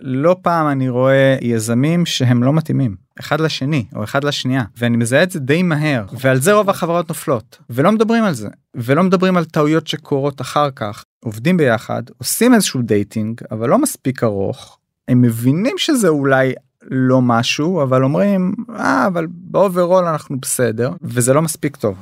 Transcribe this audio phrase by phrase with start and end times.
[0.00, 5.22] לא פעם אני רואה יזמים שהם לא מתאימים אחד לשני או אחד לשנייה ואני מזהה
[5.22, 9.36] את זה די מהר ועל זה רוב החברות נופלות ולא מדברים על זה ולא מדברים
[9.36, 15.22] על טעויות שקורות אחר כך עובדים ביחד עושים איזשהו dating אבל לא מספיק ארוך הם
[15.22, 16.52] מבינים שזה אולי
[16.82, 21.96] לא משהו אבל אומרים אה, אבל ב overall אנחנו בסדר וזה לא מספיק טוב.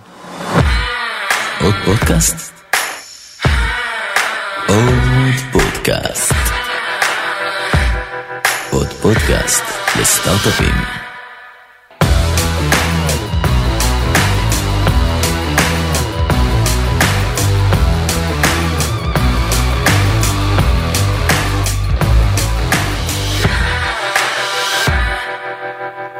[1.60, 2.52] עוד פודקאסט?
[4.68, 6.45] עוד פודקאסט.
[8.76, 9.62] עוד פודקאסט
[10.00, 10.74] לסטארט-אפים.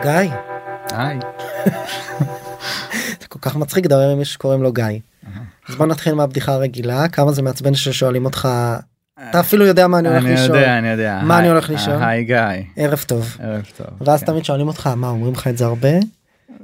[0.03, 0.13] גיא,
[0.91, 1.19] היי.
[3.21, 4.85] זה כל כך מצחיק לדבר עם מישהו שקוראים לו גיא.
[5.69, 8.49] אז בוא נתחיל מהבדיחה הרגילה, כמה זה מעצבן ששואלים אותך,
[9.31, 10.57] אתה אפילו יודע מה אני הולך אני לשאול.
[10.59, 11.97] יודע אני יודע מה אני הולך לשאול?
[12.03, 12.37] היי גיא
[12.77, 13.37] ערב טוב.
[13.41, 14.27] ערב טוב ואז כן.
[14.27, 15.89] תמיד שואלים אותך, מה אומרים לך את זה הרבה?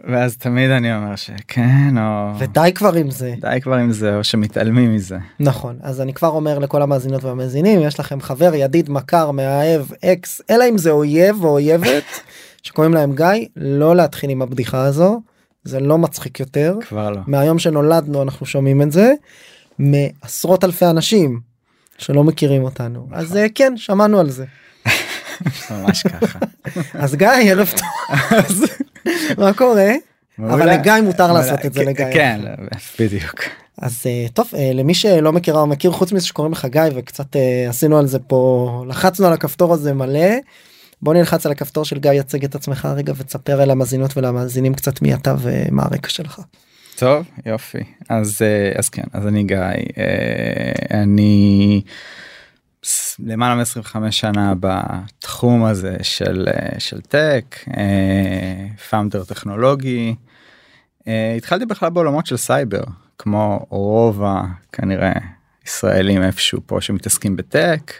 [0.08, 3.34] ואז תמיד אני אומר שכן או ודי כבר עם זה.
[3.40, 5.18] די כבר עם זה או שמתעלמים מזה.
[5.40, 10.40] נכון, אז אני כבר אומר לכל המאזינות והמאזינים, יש לכם חבר, ידיד, מכר, מאהב, אקס,
[10.50, 12.04] אלא אם זה אויב או אויבת,
[12.62, 15.20] שקוראים להם גיא, לא להתחיל עם הבדיחה הזו,
[15.64, 16.76] זה לא מצחיק יותר.
[16.88, 17.20] כבר לא.
[17.26, 19.12] מהיום שנולדנו אנחנו שומעים את זה
[19.78, 21.51] מעשרות אלפי אנשים
[21.98, 24.44] שלא מכירים אותנו אז אה, כן שמענו על זה
[25.70, 26.38] ממש ככה.
[27.02, 28.18] אז גיא ערב טוב
[29.38, 29.92] מה קורה
[30.38, 30.72] אבל.
[30.72, 32.04] לגיא מותר לעשות את זה לגיא.
[32.12, 32.40] כן
[32.98, 33.40] בדיוק.
[33.78, 37.36] אז אה, טוב אה, למי שלא מכירה או מכיר חוץ מזה שקוראים לך גיא וקצת
[37.68, 40.30] עשינו על זה פה לחצנו על הכפתור הזה מלא.
[41.02, 45.02] בוא נלחץ על הכפתור של גיא תציג את עצמך רגע ותספר אל המאזינות ולמאזינים קצת
[45.02, 46.40] מי אתה ומה הרקע שלך.
[46.96, 49.56] טוב יופי אז אה, אז כן אז אני גיא
[49.98, 51.82] אה, אני
[53.18, 57.56] למעלה מ-25 שנה בתחום הזה של אה, של tech
[58.90, 60.14] founder טכנולוגי
[61.36, 62.82] התחלתי בכלל בעולמות של סייבר
[63.18, 65.12] כמו רוב הכנראה
[65.66, 67.92] ישראלים איפשהו פה שמתעסקים ב tech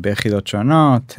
[0.00, 1.18] ביחידות שונות.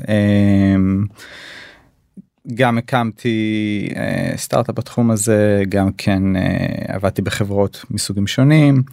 [2.49, 6.41] אה, גם הקמתי אה, סטארט-אפ בתחום הזה גם כן אה,
[6.87, 8.83] עבדתי בחברות מסוגים שונים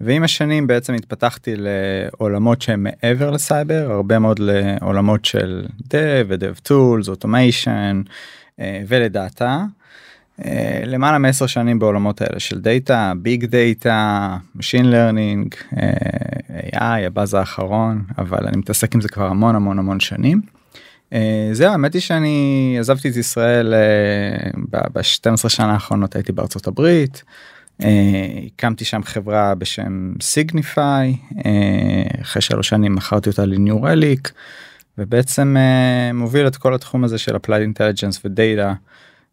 [0.00, 7.08] ועם השנים בעצם התפתחתי לעולמות שהם מעבר לסייבר הרבה מאוד לעולמות של dev ו-dev tools
[7.08, 8.02] automation
[8.58, 9.64] ולדאטה.
[10.44, 18.02] אה, למעלה מעשר שנים בעולמות האלה של דאטה big data Learning אה, AI הבאז האחרון
[18.18, 20.59] אבל אני מתעסק עם זה כבר המון המון המון שנים.
[21.12, 23.74] אה, זהו האמת היא שאני עזבתי את ישראל
[24.70, 27.22] ב-12 שנה האחרונות הייתי בארצות הברית.
[27.82, 27.88] אה,
[28.46, 31.16] הקמתי שם חברה בשם סיגניפיי
[32.22, 34.32] אחרי שלוש שנים מכרתי אותה לניו רליק
[35.00, 38.74] ובעצם אה, מוביל את כל התחום הזה של applied intelligence ודאטה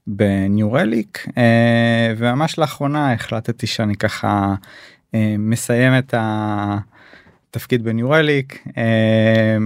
[0.07, 4.55] בניו רליק אה, וממש לאחרונה החלטתי שאני ככה
[5.15, 6.96] אה, מסיים את התפקיד
[7.81, 9.57] ב New Relic אה,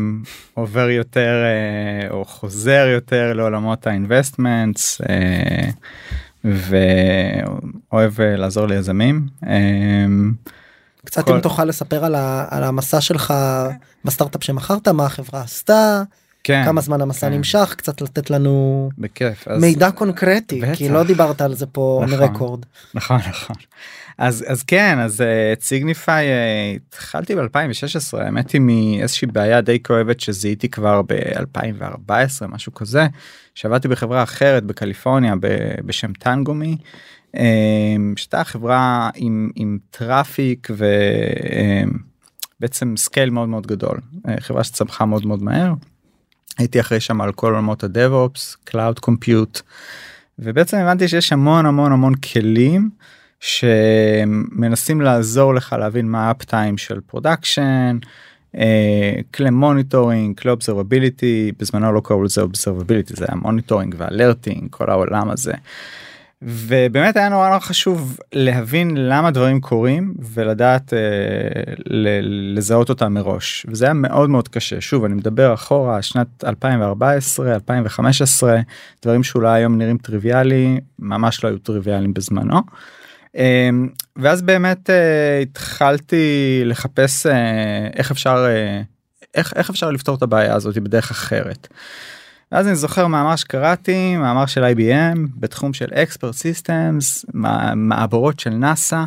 [0.54, 5.70] עובר יותר אה, או חוזר יותר לעולמות ה investments אה,
[6.46, 9.28] ואוהב אה, לעזור ליזמים.
[9.48, 10.06] אה,
[11.06, 13.34] קצת כל- אם תוכל לספר על, ה, על המסע שלך
[14.06, 16.04] בסטארט-אפ שמכרת מה החברה עשתה
[16.44, 17.34] כן, כמה זמן המסע כן.
[17.34, 19.48] נמשך קצת לתת לנו בכיף.
[19.48, 20.76] אז- מידע קונקרטי בטח.
[20.78, 22.20] כי לא דיברת על זה פה נכון.
[22.20, 22.66] מרקורד.
[22.94, 23.56] נכון נכון
[24.18, 29.84] אז אז כן אז אה, את SignifAI אה, התחלתי ב2016 האמת היא מאיזושהי בעיה די
[29.84, 33.08] כואבת שזיהיתי כבר ב2014 משהו כזה
[33.56, 35.34] שעבדתי בחברה אחרת בקליפורניה
[35.86, 36.78] בשם TangoMe.
[37.38, 40.68] אה, שהייתה חברה עם עם traffic
[42.60, 45.74] ובעצם scale מאוד מאוד גדול אה, חברה שצמחה מאוד מאוד מהר.
[46.58, 49.62] הייתי אחראי שם על כל עולמות ה DevOps, Cloud Compute,
[50.40, 52.90] ובעצם הבנתי שיש המון המון המון כלים
[53.42, 57.98] שמנסים לעזור לך להבין מה ה uptime של production,
[59.34, 64.90] כלי monitoring, כלי observability, בזמנו לא קראו לזה observability, זה היה monitoring ו alerting, כל
[64.90, 65.54] העולם הזה.
[66.42, 71.00] ובאמת היה נורא נורא חשוב להבין למה דברים קורים ולדעת אה,
[71.86, 77.54] ל- לזהות אותם מראש וזה היה מאוד מאוד קשה שוב אני מדבר אחורה שנת 2014
[77.54, 78.60] 2015
[79.04, 82.62] דברים שאולי היום נראים טריוויאלי ממש לא היו טריוויאליים בזמנו.
[83.38, 83.70] אה,
[84.16, 88.82] ואז באמת אה, התחלתי לחפש אה, איך אפשר אה,
[89.36, 91.68] איך, איך אפשר לפתור את הבעיה הזאת בדרך אחרת.
[92.52, 95.88] ואז אני זוכר מאמר שקראתי מאמר של IBM בתחום של
[96.32, 99.04] systems מע- מעבורות של נאסא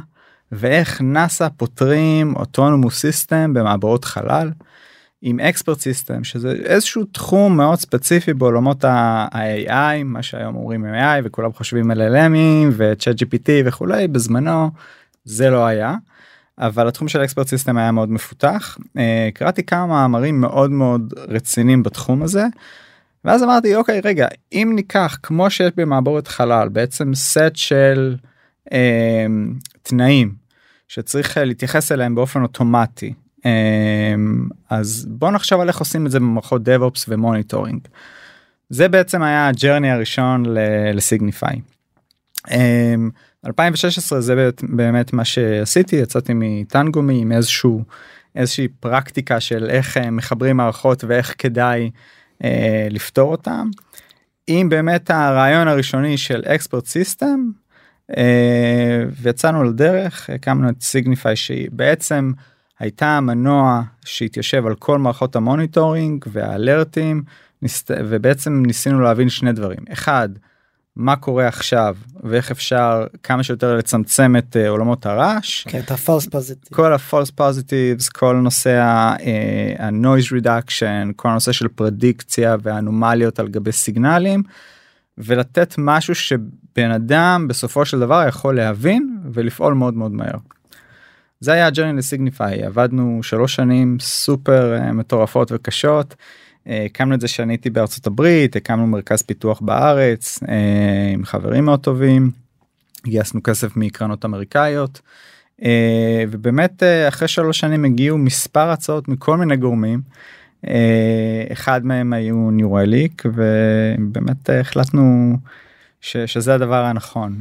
[0.53, 4.50] ואיך נאסא פותרים אוטונומוס סיסטם במעבורות חלל.
[5.26, 11.53] עם expert system שזה איזשהו תחום מאוד ספציפי בעולמות ה-AI מה שהיום אומרים AI וכולם
[11.53, 14.71] חושבים על LLMים ו-chat GPT וכולי בזמנו
[15.25, 15.94] זה לא היה.
[16.59, 19.00] אבל התחום של expert system היה מאוד מפותח אה,
[19.35, 22.47] קראתי כמה מאמרים מאוד מאוד רציניים בתחום הזה.
[23.25, 28.17] ואז אמרתי אוקיי רגע אם ניקח כמו שיש במעבורת חלל בעצם סט של
[28.69, 28.73] אה,
[29.82, 30.35] תנאים
[30.88, 33.15] שצריך להתייחס אליהם באופן אוטומטי
[34.70, 37.81] אז בוא נחשוב על איך עושים את זה במערכות DevOps ו monitoring.
[38.70, 40.44] זה בעצם היה ה journey הראשון
[40.94, 41.61] ל SignifAI.
[43.46, 47.85] 2016 זה באמת מה שעשיתי יצאתי מ TangoMe עם איזשהו
[48.37, 51.91] איזושהי פרקטיקה של איך אה, מחברים מערכות ואיך כדאי
[52.44, 53.70] אה, לפתור אותם.
[54.49, 57.50] אם באמת הרעיון הראשוני של expert system
[58.17, 62.32] אה, ויצאנו לדרך הקמנו את SignifAI שהיא בעצם
[62.79, 67.23] הייתה מנוע שהתיישב על כל מערכות ה monitoring וה alertים
[67.91, 70.29] ובעצם ניסינו להבין שני דברים אחד.
[70.97, 75.65] מה קורה עכשיו ואיך אפשר כמה שיותר לצמצם את אה, עולמות הרעש.
[75.69, 76.75] כן, את ה-false positive.
[76.75, 83.73] כל ה-false positives, כל נושא ה-noise uh, reduction, כל הנושא של פרדיקציה ואנומליות על גבי
[83.73, 84.43] סיגנלים,
[85.19, 90.37] ולתת משהו שבן אדם בסופו של דבר יכול להבין ולפעול מאוד מאוד מהר.
[91.40, 96.14] זה היה הג'רני לסיגניפיי, עבדנו שלוש שנים סופר uh, מטורפות וקשות.
[96.66, 101.81] הקמנו את זה שאני הייתי בארצות הברית הקמנו מרכז פיתוח בארץ אה, עם חברים מאוד
[101.81, 102.31] טובים.
[103.06, 105.00] גייסנו כסף מקרנות אמריקאיות
[105.64, 110.00] אה, ובאמת אה, אחרי שלוש שנים הגיעו מספר הצעות מכל מיני גורמים.
[111.52, 115.36] אחד מהם היו New Relic ובאמת החלטנו
[116.00, 117.38] ש, שזה הדבר הנכון.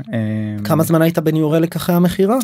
[0.64, 2.38] כמה זמן היית ב New Relic אחרי המכירה?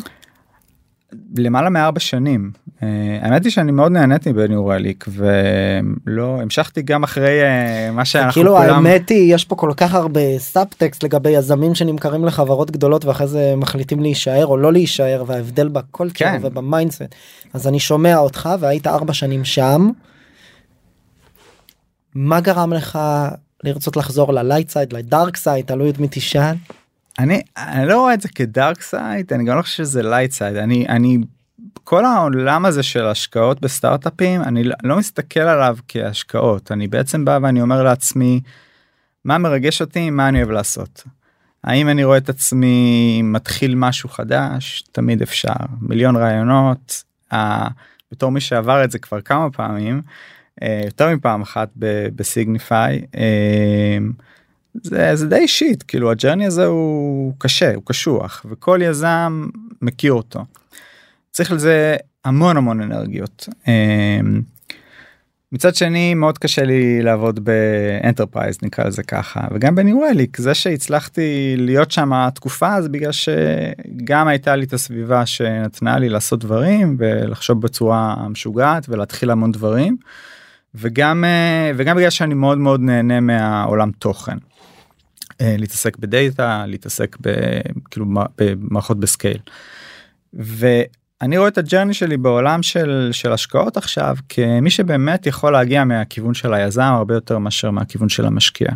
[1.36, 2.84] למעלה מארבע שנים uh,
[3.22, 8.32] האמת היא שאני מאוד נהניתי ב New Relic ולא המשכתי גם אחרי אה, מה שאנחנו
[8.32, 8.74] כאילו כולם...
[8.74, 13.54] האמת היא יש פה כל כך הרבה סאבטקסט לגבי יזמים שנמכרים לחברות גדולות ואחרי זה
[13.56, 16.38] מחליטים להישאר או לא להישאר וההבדל ב culture כן.
[16.42, 17.02] וב mindset
[17.52, 19.90] אז אני שומע אותך והיית ארבע שנים שם.
[22.14, 22.98] מה גרם לך
[23.64, 26.54] לרצות לחזור ל light side ל dark side תלוי את מי תשאל.
[27.20, 30.32] אני אני לא רואה את זה כ dark side אני גם לא חושב שזה light
[30.32, 31.18] side אני אני
[31.84, 37.38] כל העולם הזה של השקעות בסטארט-אפים אני לא, לא מסתכל עליו כהשקעות אני בעצם בא
[37.42, 38.40] ואני אומר לעצמי
[39.24, 41.04] מה מרגש אותי מה אני אוהב לעשות.
[41.64, 47.68] האם אני רואה את עצמי מתחיל משהו חדש תמיד אפשר מיליון רעיונות אה,
[48.12, 50.02] בתור מי שעבר את זה כבר כמה פעמים
[50.62, 51.68] אה, יותר מפעם אחת
[52.16, 53.02] ב SignifAI.
[53.16, 53.98] אה,
[54.74, 59.46] זה, זה די אישית כאילו ה journey הזה הוא קשה הוא קשוח וכל יזם
[59.82, 60.44] מכיר אותו.
[61.30, 63.48] צריך לזה המון המון אנרגיות.
[63.68, 64.42] אמ,
[65.52, 70.36] מצד שני מאוד קשה לי לעבוד ב enterprise נקרא לזה ככה וגם ב New Relic
[70.36, 76.40] זה שהצלחתי להיות שם תקופה אז בגלל שגם הייתה לי את הסביבה שנתנה לי לעשות
[76.40, 79.96] דברים ולחשוב בצורה משוגעת ולהתחיל המון דברים
[80.74, 84.36] וגם אה, וגם בגלל שאני מאוד מאוד נהנה מהעולם תוכן.
[85.40, 87.16] אה, להתעסק בדאטה להתעסק
[87.90, 88.06] כאילו
[88.38, 89.38] במערכות ב scale.
[90.32, 95.84] ואני רואה את ה journey שלי בעולם של של השקעות עכשיו כמי שבאמת יכול להגיע
[95.84, 98.68] מהכיוון של היזם הרבה יותר מאשר מהכיוון של המשקיע.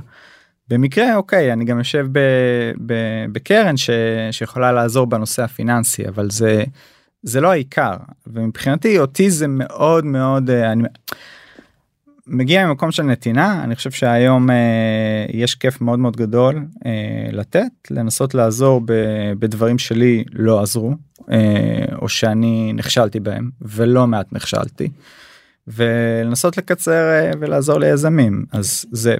[0.68, 2.18] במקרה אוקיי אני גם יושב ב,
[2.86, 2.94] ב,
[3.32, 3.90] בקרן ש,
[4.30, 6.64] שיכולה לעזור בנושא הפיננסי אבל זה
[7.22, 7.96] זה לא העיקר
[8.26, 10.88] ומבחינתי אותי זה מאוד מאוד אה, אני.
[12.26, 17.90] מגיע ממקום של נתינה אני חושב שהיום אה, יש כיף מאוד מאוד גדול אה, לתת
[17.90, 18.92] לנסות לעזור ב,
[19.38, 20.94] בדברים שלי לא עזרו
[21.30, 24.88] אה, או שאני נכשלתי בהם ולא מעט נכשלתי.
[25.66, 29.16] ולנסות לקצר אה, ולעזור ליזמים אז זה,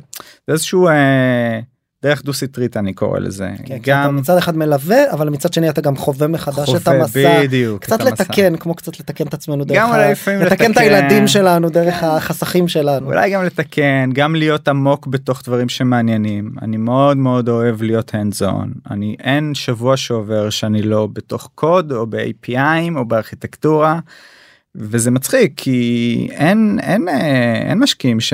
[0.47, 1.61] זה איזשהו אה,
[2.05, 3.51] דרך דו סטרית אני קורא לזה.
[3.65, 7.43] כן, גם מצד אחד מלווה אבל מצד שני אתה גם חווה מחדש חווה, את המסע.
[7.43, 8.63] בדיוק, קצת לתקן המסע.
[8.63, 10.11] כמו קצת לתקן את עצמנו דרך גם ה...
[10.11, 13.07] לתקן, לתקן את הילדים שלנו דרך החסכים שלנו.
[13.07, 16.51] אולי גם לתקן גם להיות עמוק בתוך דברים שמעניינים.
[16.63, 21.93] אני מאוד מאוד אוהב להיות hands on אני אין שבוע שעובר שאני לא בתוך קוד
[21.93, 23.99] או ב-APIים או בארכיטקטורה
[24.75, 28.33] וזה מצחיק כי אין אין אה, אין משקיעים ש...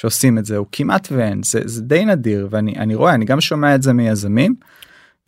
[0.00, 3.40] שעושים את זה הוא כמעט ואין זה, זה די נדיר ואני אני רואה אני גם
[3.40, 4.54] שומע את זה מיזמים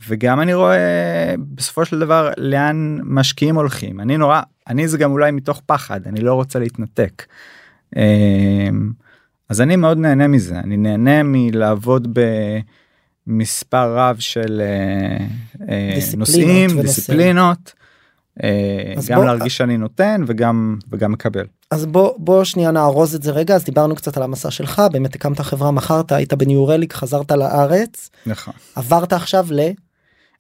[0.08, 5.30] וגם אני רואה בסופו של דבר לאן משקיעים הולכים אני נורא אני זה גם אולי
[5.30, 7.26] מתוך פחד אני לא רוצה להתנתק.
[7.96, 8.90] אמ,
[9.48, 12.18] אז אני מאוד נהנה מזה אני נהנה מלעבוד
[13.26, 15.26] במספר רב של אה,
[15.68, 17.72] אה, נושאים דיסציפלינות.
[18.42, 19.24] אה, גם בוא...
[19.24, 21.46] להרגיש שאני נותן וגם וגם מקבל.
[21.70, 25.14] אז בוא בוא שנייה נארוז את זה רגע אז דיברנו קצת על המסע שלך באמת
[25.14, 28.54] הקמת חברה מכרת היית בניורליק חזרת לארץ נכון.
[28.74, 29.60] עברת עכשיו ל...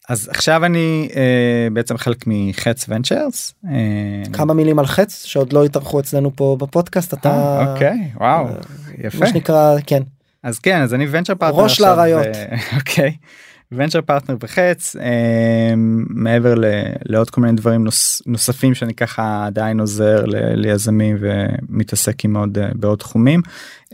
[0.08, 3.54] אז עכשיו אני אה, בעצם חלק מחץ Ventures.
[3.68, 8.46] אה, כמה מילים על חץ שעוד לא התארחו אצלנו פה בפודקאסט אתה אה, אוקיי וואו
[8.46, 8.52] אה,
[8.98, 10.02] יפה מה שנקרא כן
[10.42, 12.26] אז כן אז אני venture partner ראש לאריות.
[12.78, 13.16] אוקיי.
[13.72, 15.74] venture partner בחץ אה,
[16.08, 16.64] מעבר ל,
[17.04, 22.58] לעוד כל מיני דברים נוס, נוספים שאני ככה עדיין עוזר ל, ליזמים ומתעסק עם עוד
[22.58, 23.40] אה, בעוד תחומים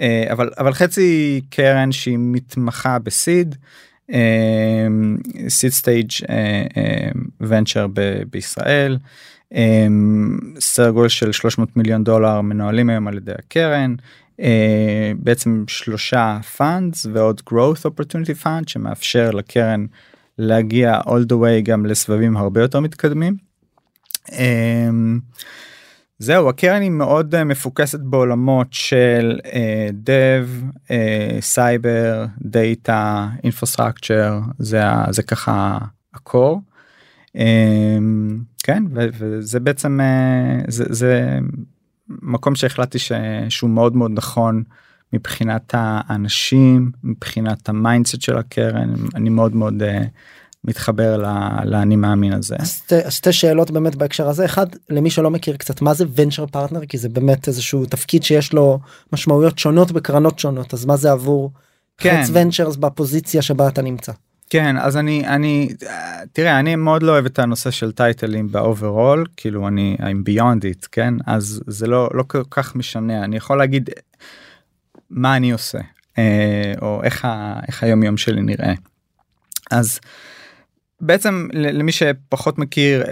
[0.01, 3.55] אה, אבל אבל חץ היא קרן שהיא מתמחה ב seed.
[5.49, 6.11] seed stage
[7.41, 7.87] venture
[8.31, 8.99] בישראל
[10.61, 13.95] סדר גודל של 300 מיליון דולר מנוהלים היום על ידי הקרן
[15.19, 19.87] בעצם שלושה funds ועוד growth opportunity fund שמאפשר לקרן
[20.39, 23.37] להגיע all the way גם לסבבים הרבה יותר מתקדמים.
[24.27, 24.33] Um,
[26.19, 30.93] זהו הקרן היא מאוד uh, מפוקסת בעולמות של uh, dev,
[31.41, 35.79] סייבר, דאטה, infrastructure זה, זה ככה
[36.15, 36.61] ה core.
[38.63, 41.39] כן וזה בעצם uh, זה, זה
[42.09, 43.13] מקום שהחלטתי ש...
[43.49, 44.63] שהוא מאוד מאוד נכון
[45.13, 50.07] מבחינת האנשים מבחינת ה mindset של הקרן אני מאוד מאוד uh,
[50.65, 51.23] מתחבר
[51.65, 52.57] לאני מאמין הזה.
[52.57, 56.87] אז שתי שאלות באמת בהקשר הזה אחד למי שלא מכיר קצת מה זה venture partner
[56.87, 58.81] כי זה באמת איזשהו תפקיד שיש לו
[59.13, 61.51] משמעויות שונות בקרנות שונות אז מה זה עבור
[61.99, 62.23] כן.
[62.23, 64.13] חץ Ventures בפוזיציה שבה אתה נמצא.
[64.51, 65.69] כן אז אני אני
[66.33, 70.63] תראה אני מאוד לא אוהב את הנושא של טייטלים ב overall כאילו אני I'm beyond
[70.63, 73.91] it כן אז זה לא לא כל כך משנה אני יכול להגיד
[75.11, 75.79] מה אני עושה
[76.19, 78.75] אה, או איך, ה, איך היום יום שלי נראה.
[79.71, 80.01] אז
[81.01, 83.05] בעצם למי שפחות מכיר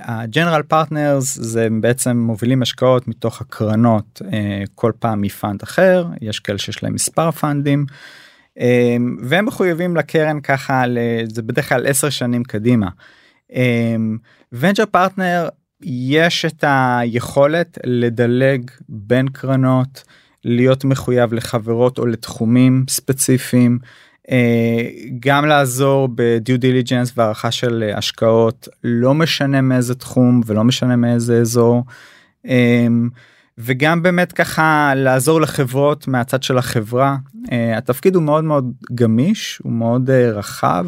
[0.00, 4.26] ה general uh, partners זה בעצם מובילים השקעות מתוך הקרנות uh,
[4.74, 7.80] כל פעם מ fund אחר יש כאלה שיש להם מספר פאנדים.
[7.80, 7.94] אמ,
[9.22, 10.84] והם מחויבים לקרן ככה
[11.32, 12.88] זה בדרך כלל 10 שנים קדימה.
[13.52, 14.18] אמ,
[14.90, 15.48] פרטנר
[15.82, 20.04] יש את היכולת לדלג בין קרנות
[20.44, 23.78] להיות מחויב לחברות או לתחומים ספציפיים.
[24.30, 24.88] אה,
[25.20, 31.40] גם לעזור ב due diligence והערכה של השקעות לא משנה מאיזה תחום ולא משנה מאיזה
[31.40, 31.84] אזור.
[32.44, 33.08] אמ,
[33.58, 39.72] וגם באמת ככה לעזור לחברות מהצד של החברה uh, התפקיד הוא מאוד מאוד גמיש הוא
[39.72, 40.86] מאוד uh, רחב.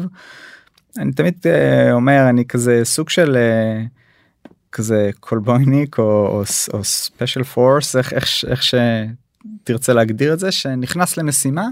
[0.97, 6.43] אני תמיד uh, אומר אני כזה סוג של uh, כזה קולבויניק או
[6.83, 11.67] ספיישל פורס איך, איך, איך שתרצה להגדיר את זה שנכנס למשימה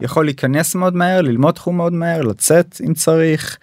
[0.00, 3.58] יכול להיכנס מאוד מהר ללמוד תחום מאוד מהר לצאת אם צריך.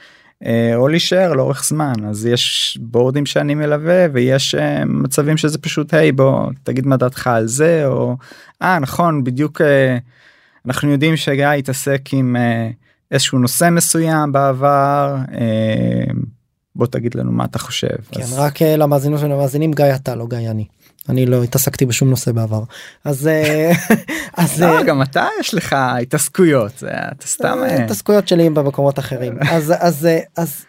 [0.46, 5.94] אה, או להישאר לאורך זמן אז יש בורדים שאני מלווה ויש אה, מצבים שזה פשוט
[5.94, 8.18] היי בוא תגיד מה דעתך על זה או
[8.62, 9.98] אה נכון בדיוק אה,
[10.66, 12.36] אנחנו יודעים שגיא התעסק עם
[13.12, 15.16] איזשהו נושא מסוים בעבר
[16.76, 17.96] בוא תגיד לנו מה אתה חושב.
[18.12, 18.40] כן אז...
[18.40, 20.66] רק למאזינים ולמאזינים גיא אתה לא גיא אני.
[21.10, 22.64] אני לא התעסקתי בשום נושא בעבר
[23.04, 23.30] אז
[24.38, 30.08] אז לא, גם אתה יש לך התעסקויות אתה סתם התעסקויות שלי במקומות אחרים אז אז
[30.38, 30.66] אז.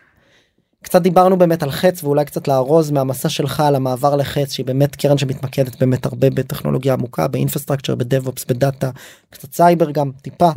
[0.83, 4.97] קצת דיברנו באמת על חץ ואולי קצת לארוז מהמסע שלך על המעבר לחץ שהיא באמת
[4.97, 8.91] קרן שמתמקדת באמת הרבה בטכנולוגיה עמוקה ב infrastructure ב DevOps בדאטה
[9.31, 10.51] קצת סייבר גם טיפה.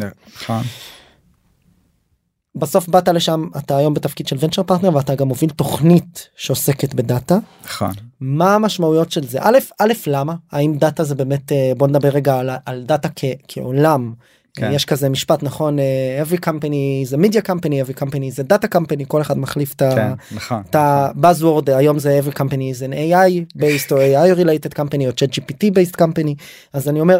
[2.55, 2.61] נכון.
[2.61, 7.37] בסוף באת לשם אתה היום בתפקיד של venture partner ואתה גם מוביל תוכנית שעוסקת בדאטה.
[7.65, 7.91] נכון.
[8.19, 9.39] מה המשמעויות של זה?
[9.41, 10.35] א', א', למה?
[10.51, 14.13] האם דאטה זה באמת אה, בוא נדבר רגע על, על דאטה כ, כעולם.
[14.55, 14.71] כן.
[14.73, 19.05] יש כזה משפט נכון אה, every company זה media company every company זה data company
[19.07, 23.59] כל אחד מחליף את כן, נכון, את ה-buzzword היום זה every company is an AI
[23.59, 26.33] based או AI related company או chat GPT based company
[26.73, 27.19] אז אני אומר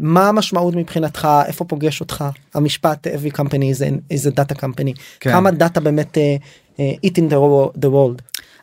[0.00, 2.24] מה המשמעות מבחינתך איפה פוגש אותך
[2.54, 5.32] המשפט every company is, an, is a data company כן.
[5.32, 6.42] כמה דאטה באמת uh,
[6.76, 8.22] uh, it in the, the world.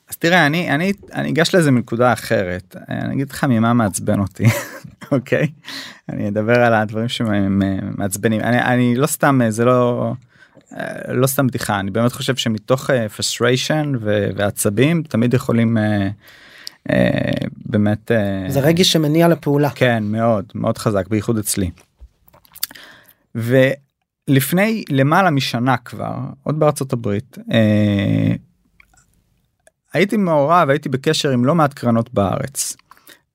[0.10, 4.44] אז תראה אני אני אני אגש לזה מנקודה אחרת אני אגיד לך ממה מעצבן אותי
[5.12, 5.48] אוקיי
[6.10, 10.12] אני אדבר על הדברים שמעצבנים אני אני לא סתם זה לא
[11.08, 13.98] לא סתם בדיחה אני באמת חושב שמתוך frustration
[14.36, 15.78] ועצבים תמיד יכולים.
[15.78, 16.10] אה,
[17.66, 21.72] באמת אה, זה רגש שמניע לפעולה כן מאוד מאוד חזק בייחוד אצלי.
[23.36, 28.36] ולפני למעלה משנה כבר עוד בארצות הברית אה,
[29.94, 32.76] הייתי מעורב הייתי בקשר עם לא מעט קרנות בארץ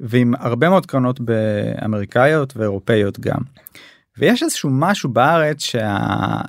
[0.00, 3.40] ועם הרבה מאוד קרנות באמריקאיות ואירופאיות גם.
[4.20, 5.98] ויש איזשהו משהו בארץ שה...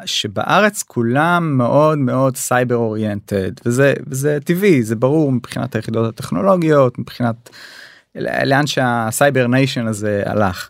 [0.05, 7.49] שבארץ כולם מאוד מאוד סייבר אוריינטד וזה וזה טבעי זה ברור מבחינת היחידות הטכנולוגיות מבחינת
[8.15, 10.69] לאן שה cyber nation הזה הלך.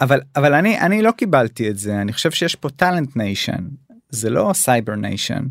[0.00, 3.64] אבל אבל אני אני לא קיבלתי את זה אני חושב שיש פה talent nation
[4.10, 5.44] זה לא cyber nation.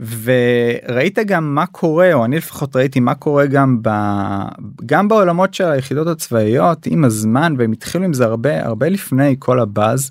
[0.00, 3.88] וראית גם מה קורה או אני לפחות ראיתי מה קורה גם ב...
[4.86, 9.60] גם בעולמות של היחידות הצבאיות עם הזמן והם התחילו עם זה הרבה הרבה לפני כל
[9.60, 10.10] הבאז.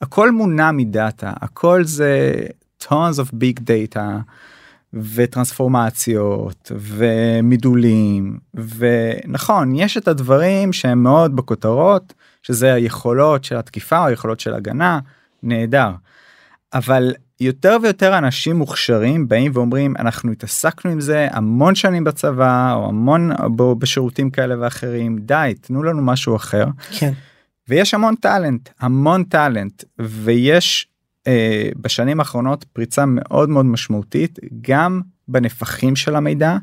[0.00, 2.32] הכל מונע מדאטה הכל זה
[2.82, 4.00] tons of big data
[4.94, 14.40] וטרנספורמציות ומידולים ונכון יש את הדברים שהם מאוד בכותרות שזה היכולות של התקיפה או היכולות
[14.40, 14.98] של הגנה
[15.42, 15.90] נהדר.
[16.76, 22.88] אבל יותר ויותר אנשים מוכשרים באים ואומרים אנחנו התעסקנו עם זה המון שנים בצבא או
[22.88, 26.66] המון בו בשירותים כאלה ואחרים די תנו לנו משהו אחר.
[26.90, 27.12] כן.
[27.68, 30.88] ויש המון טאלנט המון טאלנט ויש
[31.26, 36.56] אה, בשנים האחרונות פריצה מאוד מאוד משמעותית גם בנפחים של המידע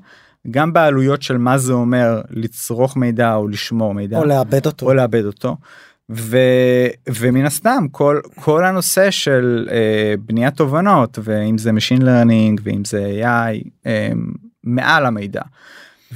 [0.52, 4.94] גם בעלויות של מה זה אומר לצרוך מידע או לשמור מידע או לאבד אותו או
[4.94, 5.58] לאבד אותו.
[6.12, 6.38] ו,
[7.16, 13.22] ומן הסתם כל כל הנושא של אה, בניית תובנות ואם זה machine learning ואם זה
[13.22, 14.10] AI אה,
[14.64, 15.42] מעל המידע.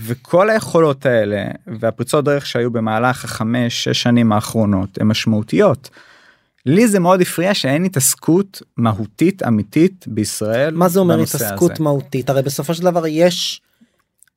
[0.05, 1.45] וכל היכולות האלה
[1.79, 5.89] והפריצות דרך שהיו במהלך החמש שש שנים האחרונות הן משמעותיות.
[6.65, 10.75] לי זה מאוד הפריע שאין התעסקות מהותית אמיתית בישראל.
[10.75, 11.83] מה זה אומר התעסקות הזה.
[11.83, 13.61] מהותית הרי בסופו של דבר יש.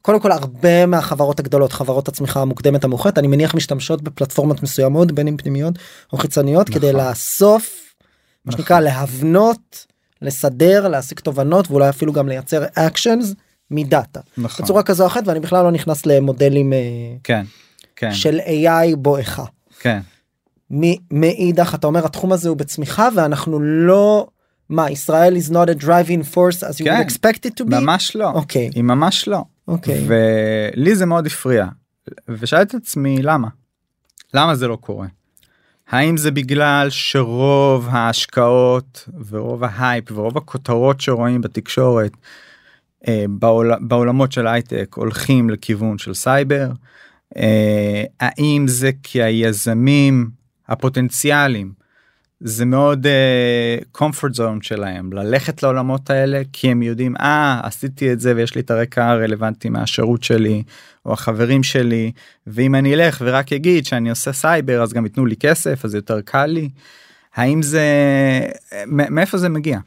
[0.03, 5.29] קודם כל הרבה מהחברות הגדולות חברות הצמיחה המוקדמת המאוחרת אני מניח משתמשות בפלטפורמות מסוימות בין
[5.29, 5.75] אם פנימיות
[6.13, 7.09] או חיצוניות כדי נכון.
[7.09, 7.95] לאסוף
[8.45, 8.61] מה נכון.
[8.61, 9.87] שנקרא להבנות
[10.23, 13.35] לסדר להסיק תובנות ואולי אפילו גם לייצר actions
[13.71, 14.65] מדאטה נכון.
[14.65, 16.79] בצורה כזו או אחרת ואני בכלל לא נכנס למודלים אה,
[17.25, 17.45] כן.
[17.97, 18.13] כן.
[18.15, 19.45] של AI בואכה.
[19.81, 20.01] כן.
[21.11, 24.27] מאידך אתה אומר התחום הזה הוא בצמיחה ואנחנו לא
[24.69, 27.01] מה ישראל is not a driving force as you כן.
[27.01, 27.81] would expect it to be.
[27.81, 28.31] ממש לא.
[28.31, 29.45] אוקיי היא ממש לא.
[29.71, 30.07] אוקיי.
[30.07, 31.67] ולי זה מאוד הפריע.
[32.29, 33.49] ושאלתי את עצמי למה?
[34.35, 35.07] למה זה לא קורה?
[35.89, 42.13] האם זה בגלל שרוב ההשקעות ורוב ההייפ ורוב הכותרות שרואים בתקשורת
[43.09, 46.71] אה, בעול, בעולמות של הייטק הולכים לכיוון של סייבר?
[47.37, 50.31] אה, האם זה כי היזמים
[50.69, 51.73] הפוטנציאליים
[52.41, 58.21] זה מאוד uh, comfort zone שלהם ללכת לעולמות האלה כי הם יודעים אה עשיתי את
[58.21, 60.63] זה ויש לי את הרקע הרלוונטי מהשירות שלי
[61.07, 62.13] או החברים שלי
[62.47, 66.21] ואם אני אלך ורק אגיד שאני עושה סייבר אז גם ייתנו לי כסף אז יותר
[66.21, 66.69] קל לי.
[67.35, 67.85] האם זה
[68.87, 69.79] מאיפה זה מגיע.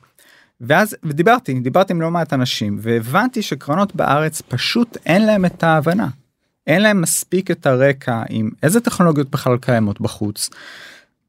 [0.62, 6.08] ואז ודיברתי דיברתי עם לא מעט אנשים והבנתי שקרנות בארץ פשוט אין להם את ההבנה.
[6.68, 10.50] אין להם מספיק את הרקע עם איזה טכנולוגיות בכלל קיימות בחוץ.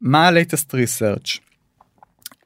[0.01, 1.39] מה ה-latest research,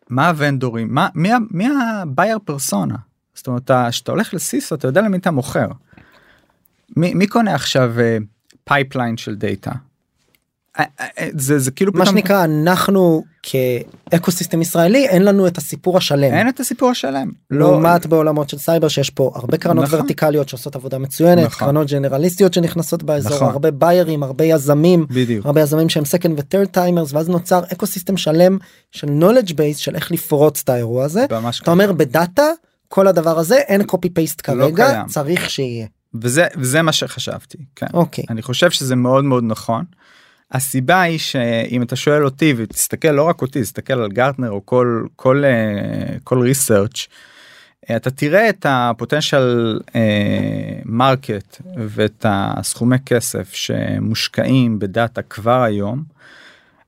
[0.10, 1.68] מה הוונדורים, מה, מי, מי
[2.02, 2.96] ה buyer persona.
[3.34, 5.68] זאת אומרת, כשאתה הולך ל CISO אתה יודע למי אתה מוכר.
[6.98, 7.94] מי, מי קונה עכשיו
[8.64, 9.72] pipeline של דאטה?
[10.80, 15.58] אה, אה, אה, זה זה כאילו מה שנקרא אנחנו כ ecosystem ישראלי אין לנו את
[15.58, 16.34] הסיפור השלם.
[16.34, 17.32] אין את הסיפור השלם.
[17.52, 20.00] לעומת בעולמות של סייבר שיש פה הרבה קרנות נכון.
[20.00, 21.60] ורטיקליות שעושות עבודה מצוינת נכון.
[21.60, 23.48] קרנות ג'נרליסטיות שנכנסות באזור נכון.
[23.48, 25.46] הרבה ביירים הרבה יזמים בדיוק.
[25.46, 28.58] הרבה יזמים שהם second ו-third timers ואז נוצר ecosystem שלם
[28.92, 31.26] של knowledge base של איך לפרוץ את האירוע הזה.
[31.62, 32.52] אתה אומר בדאטה
[32.88, 35.06] כל הדבר הזה אין copy paste לא כרגע קיים.
[35.08, 35.88] צריך שיהיה.
[36.22, 37.58] וזה וזה מה שחשבתי.
[37.76, 37.88] כן.
[37.94, 38.24] אוקיי.
[38.30, 39.84] אני חושב שזה מאוד מאוד נכון.
[40.52, 45.06] הסיבה היא שאם אתה שואל אותי ותסתכל לא רק אותי תסתכל על גרטנר או כל
[45.16, 47.08] כל אה, כל research
[47.96, 49.80] אתה תראה את ה-potential
[50.86, 56.04] market ואת הסכומי כסף שמושקעים בדאטה כבר היום.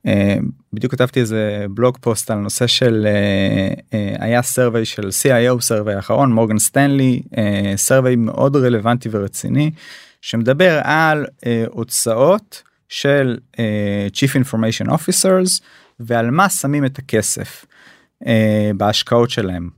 [0.07, 0.35] אה,
[0.73, 5.95] בדיוק כתבתי איזה blog post על נושא של אה, אה, היה survey של CIO survey
[5.95, 7.21] האחרון מורגן סטנלי
[7.75, 9.71] survey מאוד רלוונטי ורציני
[10.21, 15.61] שמדבר על אה, הוצאות של אה, Chief Information Officers
[15.99, 17.65] ועל מה שמים את הכסף
[18.27, 19.69] אה, בהשקעות שלהם.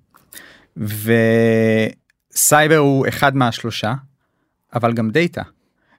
[0.78, 3.93] וסייבר הוא אחד מהשלושה
[4.76, 5.41] אבל גם דאטה.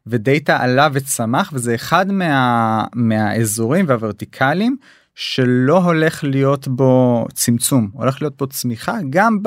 [0.07, 4.77] ודאטה עלה וצמח וזה אחד מה, מהאזורים והוורטיקלים
[5.15, 9.39] שלא הולך להיות בו צמצום הולך להיות פה צמיחה גם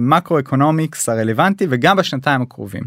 [0.00, 2.84] ב-macro economics הרלוונטי וגם בשנתיים הקרובים.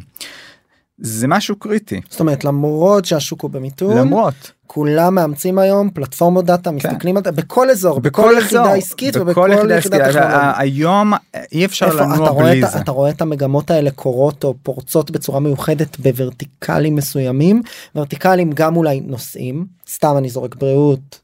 [0.97, 6.71] זה משהו קריטי זאת אומרת למרות שהשוק הוא במיתון למרות כולם מאמצים היום פלטפורמות דאטה
[6.71, 10.53] מסתכלים על זה בכל אזור בכל יחידה עסקית ובכל יחידה טכנולוגית.
[10.57, 11.13] היום
[11.51, 12.77] אי אפשר לנוע בלי את, זה.
[12.79, 17.62] אתה רואה את המגמות האלה קורות או פורצות בצורה מיוחדת בוורטיקלים מסוימים
[17.95, 21.19] ורטיקלים גם אולי נושאים סתם אני זורק בריאות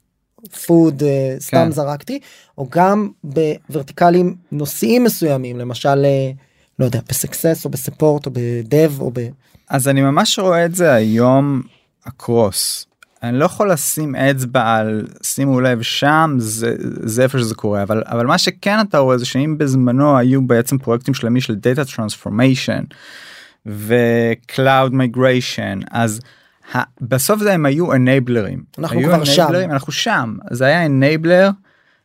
[0.66, 1.72] פוד אה, סתם כן.
[1.72, 2.20] זרקתי
[2.58, 6.32] או גם בוורטיקלים נושאים מסוימים למשל אה,
[6.80, 9.20] לא יודע בסקסס או בספורט או בדב או ב...
[9.74, 11.62] אז אני ממש רואה את זה היום
[12.08, 12.86] אקרוס.
[13.24, 18.04] אני לא יכול לשים אצבע על שימו לב שם זה זה איפה שזה קורה אבל
[18.06, 22.94] אבל מה שכן אתה רואה זה שאם בזמנו היו בעצם פרויקטים שלמים של data transformation
[23.66, 26.20] ו-cloud migration אז
[27.02, 29.48] בסוף זה הם היו enablers אנחנו היו כבר שם.
[29.72, 31.52] אנחנו שם זה היה enabler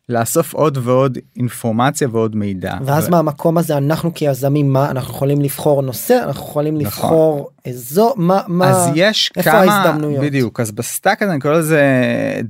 [0.09, 2.75] לאסוף עוד ועוד אינפורמציה ועוד מידע.
[2.85, 6.87] ואז ו- מהמקום הזה אנחנו כיזמים מה אנחנו יכולים לבחור נושא אנחנו יכולים נכון.
[6.87, 10.25] לבחור אזור מה מה אז יש איפה כמה ההזדמנויות?
[10.25, 11.83] בדיוק אז ב-stack הזה אני קורא לזה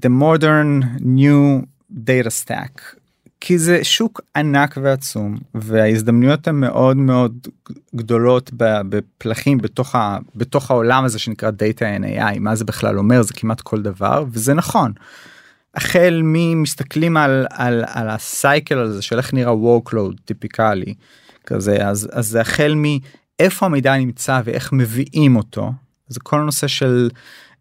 [0.07, 2.99] the modern new data stack
[3.41, 7.47] כי זה שוק ענק ועצום וההזדמנויות הן מאוד מאוד
[7.97, 13.23] גדולות בפלחים בתוך ה, בתוך העולם הזה שנקרא data and AI מה זה בכלל אומר
[13.23, 14.93] זה כמעט כל דבר וזה נכון.
[15.79, 20.95] החל ממסתכלים על על על הסייקל הזה של איך נראה workload טיפיקלי
[21.47, 25.73] כזה אז אז זה החל מאיפה המידע נמצא ואיך מביאים אותו
[26.09, 27.11] זה כל הנושא של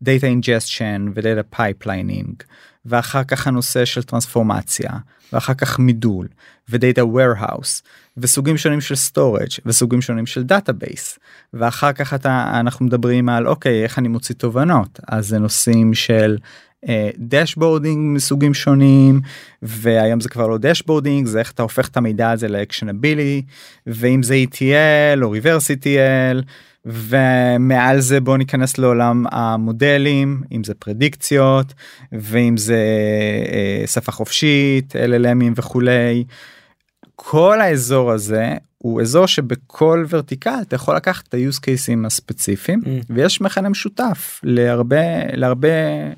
[0.03, 2.43] data ingestion ו-data pipelining
[2.85, 4.91] ואחר כך הנושא של טרנספורמציה
[5.33, 6.27] ואחר כך מידול
[6.69, 7.81] ו-data warehouse
[8.17, 11.17] וסוגים שונים של storage וסוגים שונים של database
[11.53, 14.99] ואחר כך אתה אנחנו מדברים על אוקיי איך אני מוציא תובנות?
[15.07, 16.37] אז זה נושאים של
[17.17, 19.21] dashboarding מסוגים שונים
[19.61, 23.41] והיום זה כבר לא dashboarding זה איך אתה הופך את המידע הזה ל-actionable
[23.87, 26.43] ואם זה ETL או reverse ETL
[26.85, 31.73] ומעל זה בוא ניכנס לעולם המודלים אם זה פרדיקציות
[32.11, 32.83] ואם זה
[33.51, 36.23] אה, שפה חופשית LLMים וכולי.
[37.15, 42.87] כל האזור הזה הוא אזור שבכל ורטיקל אתה יכול לקחת את ה-use cases הספציפיים Mm.
[43.09, 44.97] ויש מכנה משותף להרבה
[45.33, 45.67] להרבה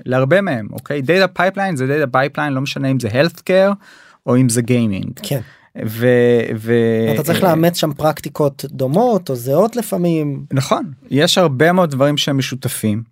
[0.06, 3.74] להרבה מהם אוקיי data pipeline זה data pipeline לא משנה אם זה healthcare
[4.26, 5.20] או אם זה גיימינג.
[5.24, 5.42] כן
[5.86, 6.08] ו...
[6.56, 6.74] ו...
[7.14, 12.38] אתה צריך לאמץ שם פרקטיקות דומות או זהות לפעמים נכון יש הרבה מאוד דברים שהם
[12.38, 13.04] משותפים.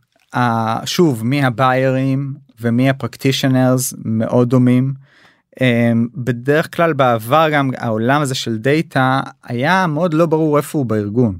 [0.85, 5.06] שוב מי הביירים ומי הפרקטישנרס מאוד דומים.
[5.57, 5.59] Um,
[6.15, 11.37] בדרך כלל בעבר גם העולם הזה של דאטה היה מאוד לא ברור איפה הוא בארגון.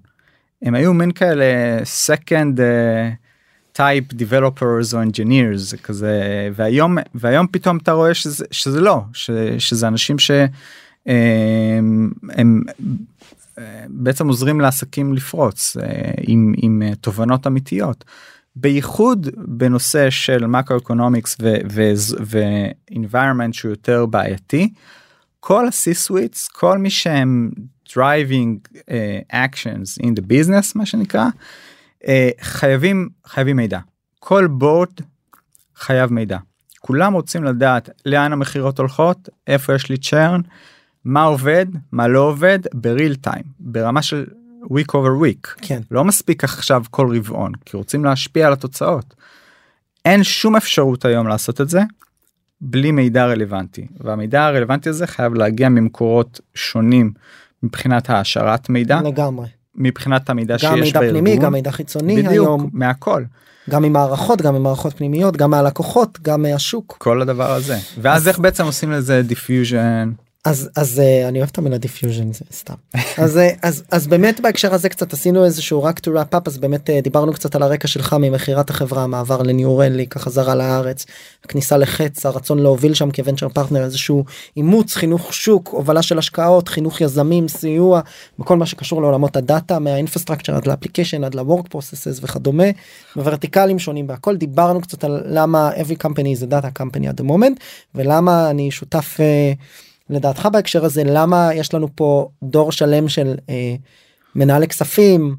[0.61, 1.45] הם היו מין כאלה
[2.07, 8.81] second uh, type developers או engineers זה כזה והיום והיום פתאום אתה רואה שזה שזה
[8.81, 10.51] לא ש, שזה אנשים שהם
[12.29, 12.63] הם
[13.57, 18.05] אה, בעצם עוזרים לעסקים לפרוץ אה, עם, עם תובנות אמיתיות.
[18.59, 21.37] בייחוד בנושא של macro economics
[22.21, 24.73] ו-environment שהוא יותר בעייתי.
[25.39, 27.51] כל ה-C-Suites, כל מי שהם
[27.89, 31.25] driving uh, actions in the business מה שנקרא,
[32.03, 32.07] uh,
[32.41, 33.79] חייבים חייבים מידע.
[34.19, 34.93] כל board
[35.75, 36.37] חייב מידע.
[36.79, 40.41] כולם רוצים לדעת לאן המכירות הולכות, איפה יש לי churn,
[41.05, 44.25] מה עובד, מה לא עובד, ב-real time, ברמה של
[44.71, 45.47] week over week.
[45.61, 49.13] כן לא מספיק עכשיו כל רבעון, כי רוצים להשפיע על התוצאות.
[50.05, 51.81] אין שום אפשרות היום לעשות את זה
[52.61, 57.11] בלי מידע רלוונטי, והמידע הרלוונטי הזה חייב להגיע ממקורות שונים
[57.63, 61.21] מבחינת העשרת מידע, לגמרי מבחינת המידע גם שיש מידע בארגון.
[61.21, 63.23] פנימי גם מידע חיצוני בדיוק, היום מהכל,
[63.69, 67.77] גם ממערכות גם ממערכות פנימיות גם מהלקוחות גם מהשוק כל הדבר הזה.
[68.01, 70.11] ואז איך בעצם עושים לזה diffusion?
[70.45, 72.73] אז אז אה, אני אוהב את המילה diffusion זה סתם
[73.17, 76.57] אז אה, אז אז באמת בהקשר הזה קצת עשינו איזשהו רק to wrap up אז
[76.57, 81.05] באמת אה, דיברנו קצת על הרקע שלך ממכירת החברה המעבר לניורלי חזרה לארץ
[81.45, 84.25] הכניסה לחץ הרצון להוביל שם כוונצ'ר פרטנר איזשהו
[84.57, 88.01] אימוץ חינוך שוק הובלה של השקעות חינוך יזמים סיוע
[88.39, 92.67] בכל מה שקשור לעולמות הדאטה מה-infrastructure עד ל-application עד ל-work processes וכדומה
[93.15, 97.27] בוורטיקלים שונים והכל דיברנו קצת על למה every company is a data company at the
[97.27, 97.59] moment
[97.95, 99.17] ולמה אני שותף.
[99.19, 99.53] אה,
[100.09, 103.75] לדעתך בהקשר הזה למה יש לנו פה דור שלם של אה,
[104.35, 105.35] מנהלי כספים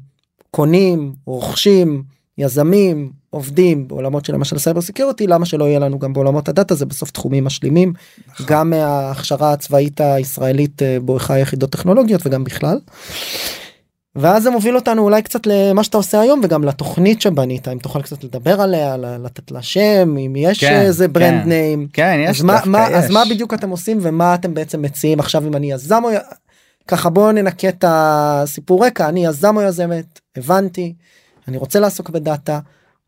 [0.51, 2.03] קונים רוכשים
[2.37, 6.85] יזמים עובדים בעולמות של למשל cyber security למה שלא יהיה לנו גם בעולמות הדאטה זה
[6.85, 7.93] בסוף תחומים משלימים
[8.45, 12.79] גם מההכשרה הצבאית הישראלית אה, בואכה יחידות טכנולוגיות וגם בכלל.
[14.15, 18.01] ואז זה מוביל אותנו אולי קצת למה שאתה עושה היום וגם לתוכנית שבנית אם תוכל
[18.01, 21.49] קצת לדבר עליה לתת לה שם אם יש כן, איזה brand כן.
[21.49, 23.11] name כן, יש אז מה, מה, אז יש.
[23.11, 25.19] מה בדיוק אתם עושים ומה אתם בעצם מציעים?
[25.19, 26.09] עכשיו אם אני יזם או
[26.87, 28.85] ככה בואו ננקה את הסיפור.
[28.85, 30.93] רקע אני יזם או יזמת הבנתי.
[31.47, 32.59] אני רוצה לעסוק בדאטה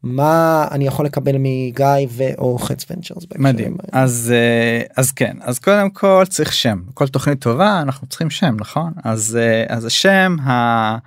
[0.04, 3.24] מה אני יכול לקבל מגיא ואו חץ ונצ'רס.
[3.38, 3.78] מדהים.
[3.92, 8.56] אז אה, אז כן אז קודם כל צריך שם כל תוכנית טובה אנחנו צריכים שם
[8.60, 10.98] נכון אז אה, אז השם ה...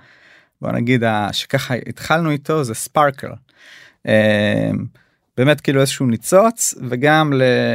[0.61, 1.03] בוא נגיד.
[1.31, 3.31] שככה התחלנו איתו זה ספארקל.
[5.37, 7.33] באמת כאילו איזשהו ניצוץ וגם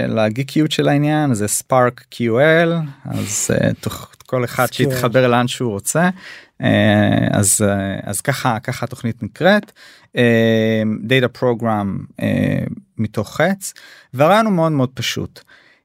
[0.09, 2.71] לגיקיות של העניין זה ספארק QL
[3.05, 4.67] אז אה, תוך כל אחד.
[4.73, 6.11] שיתחבר לאן שהוא רוצה אה,
[7.31, 9.73] אז אה, אז ככה ככה התוכנית נקראת
[10.17, 11.87] אה, data program
[12.21, 12.65] אה,
[12.99, 13.75] מתוך חץ
[14.15, 15.41] והרעיון הוא מאוד מאוד פשוט.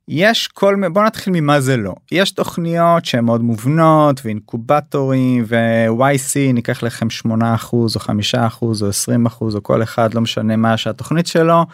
[0.07, 6.53] יש כל מיני בוא נתחיל ממה זה לא יש תוכניות שהן מאוד מובנות ואינקובטורים ו-YC
[6.53, 7.29] ניקח לכם 8%
[7.73, 8.89] או 5% או
[9.27, 11.65] 20% או כל אחד לא משנה מה שהתוכנית שלו.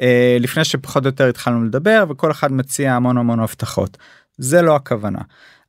[0.00, 3.96] אה, לפני שפחות או יותר התחלנו לדבר וכל אחד מציע המון המון הבטחות.
[4.38, 5.20] זה לא הכוונה.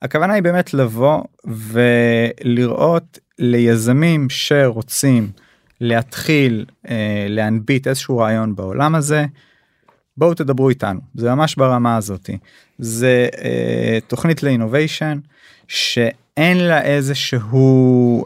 [0.02, 5.32] הכוונה היא באמת לבוא ולראות ליזמים שרוצים
[5.82, 9.26] להתחיל אה, להנביט איזשהו רעיון בעולם הזה.
[10.18, 12.38] בואו תדברו איתנו זה ממש ברמה הזאתי
[12.80, 15.20] זה אה, תוכנית לאינוביישן
[15.68, 18.26] שאין לה איזה שהוא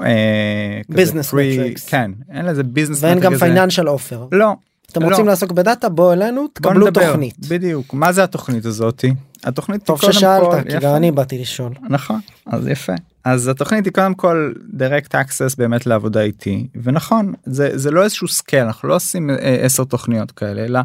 [0.90, 4.54] business metrics כן אין לזה business ואין גם financial offer לא
[4.92, 5.08] אתם לא.
[5.08, 7.08] רוצים לעסוק בדאטה בואו אלינו בוא תקבלו נדבר.
[7.10, 7.48] תוכנית.
[7.50, 10.80] בדיוק מה זה התוכנית הזאתי התוכנית טוב ששאלת כל- כי יפה.
[10.80, 11.74] גם אני באתי לשאול.
[11.90, 12.94] נכון אז יפה
[13.26, 18.28] אז התוכנית היא קודם כל direct access באמת לעבודה איתי ונכון זה זה לא איזשהו
[18.28, 20.80] scale אנחנו לא עושים אה, עשר תוכניות כאלה אלא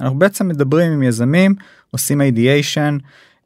[0.00, 1.54] אנחנו בעצם מדברים עם יזמים
[1.90, 2.98] עושים ideation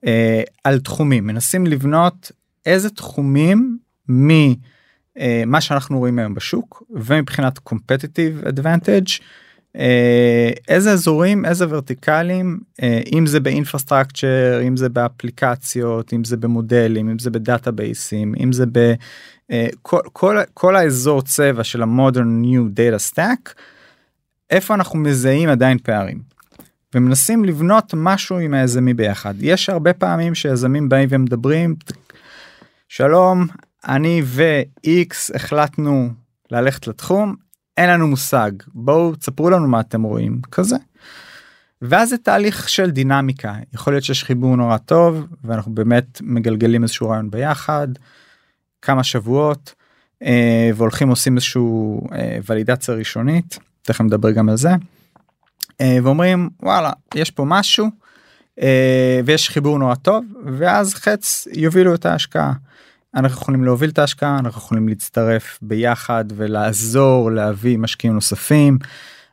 [0.07, 2.33] אה, על תחומים מנסים לבנות
[2.67, 9.27] איזה תחומים ממה שאנחנו רואים היום בשוק ומבחינת competitive advantage אה,
[10.69, 17.19] איזה אזורים איזה ורטיקלים אה, אם זה ב-infrastructure אם זה באפליקציות אם זה במודלים אם
[17.19, 18.95] זה בדאטאבייסים אם זה ב...
[19.51, 23.55] אה, כל, כל, האזור צבע של ה-modern new data stack
[24.51, 26.35] איפה אנחנו מזהים עדיין פערים.
[26.95, 31.75] ומנסים לבנות משהו עם היזמי ביחד יש הרבה פעמים שיזמים באים ומדברים
[32.89, 33.47] שלום
[33.89, 36.11] אני ו-X החלטנו
[36.51, 37.44] ללכת לתחום
[37.77, 40.77] אין לנו מושג בואו תספרו לנו מה אתם רואים כזה.
[41.83, 47.09] ואז זה תהליך של דינמיקה יכול להיות שיש חיבור נורא טוב ואנחנו באמת מגלגלים איזשהו
[47.09, 47.89] רעיון ביחד
[48.83, 49.75] כמה שבועות
[50.23, 54.71] אה, והולכים עושים איזשהו אה, ולידציה ראשונית תכף נדבר גם על זה.
[55.81, 57.91] אה, ואומרים וואלה יש פה משהו
[58.63, 60.25] אה, ויש חיבור נורא טוב
[60.59, 62.53] ואז חץ יובילו את ההשקעה.
[63.17, 68.79] אנחנו יכולים להוביל את ההשקעה אנחנו יכולים להצטרף ביחד ולעזור להביא משקיעים נוספים.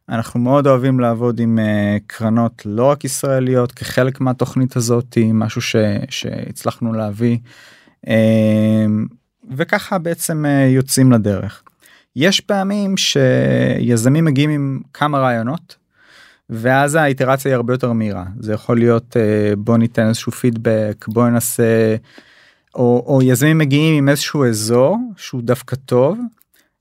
[0.10, 5.76] אנחנו מאוד אוהבים לעבוד עם uh, קרנות לא רק ישראליות כחלק מהתוכנית הזאת משהו ש,
[6.10, 7.38] שהצלחנו להביא
[8.06, 8.10] uh,
[9.56, 11.64] וככה בעצם uh, יוצאים לדרך.
[12.16, 15.76] יש פעמים שיזמים מגיעים עם כמה רעיונות
[16.50, 21.30] ואז האיטרציה היא הרבה יותר מהירה זה יכול להיות uh, בוא ניתן איזשהו פידבק בוא
[21.30, 21.96] ננסה
[22.76, 26.18] או, או יזמים מגיעים עם איזשהו אזור שהוא דווקא טוב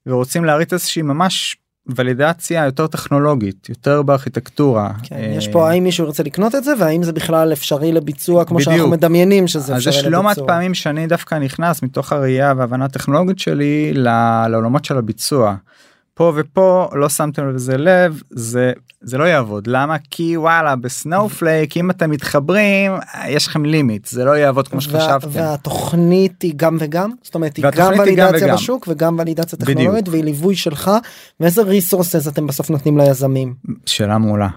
[0.06, 1.56] ורוצים להריץ איזושהי ממש
[1.96, 4.90] ולידציה יותר טכנולוגית יותר בארכיטקטורה.
[5.02, 8.44] כן, אה, יש פה האם מישהו ירצה לקנות את זה והאם זה בכלל אפשרי לביצוע
[8.44, 8.92] כמו שאנחנו בדיוק.
[8.98, 10.54] מדמיינים שזה אז אפשרי יש לא מעט לביצוע.
[10.54, 15.54] פעמים שאני דווקא נכנס מתוך הראייה והבנה הטכנולוגית שלי ל- לעולמות של הביצוע.
[16.14, 21.90] פה ופה לא שמתם לזה לב זה זה לא יעבוד למה כי וואלה ב-Snowflake אם
[21.90, 22.92] אתם מתחברים
[23.28, 25.28] יש לכם limit זה לא יעבוד כמו שחשבתם.
[25.30, 28.54] והתוכנית היא גם וגם זאת אומרת היא גם ולידציה וגם.
[28.54, 29.58] בשוק וגם ולידציה.
[29.58, 30.90] טכנולוגית והיא ליווי שלך
[31.40, 33.54] ואיזה resources אתם בסוף נותנים ליזמים
[33.86, 34.48] שאלה מעולה.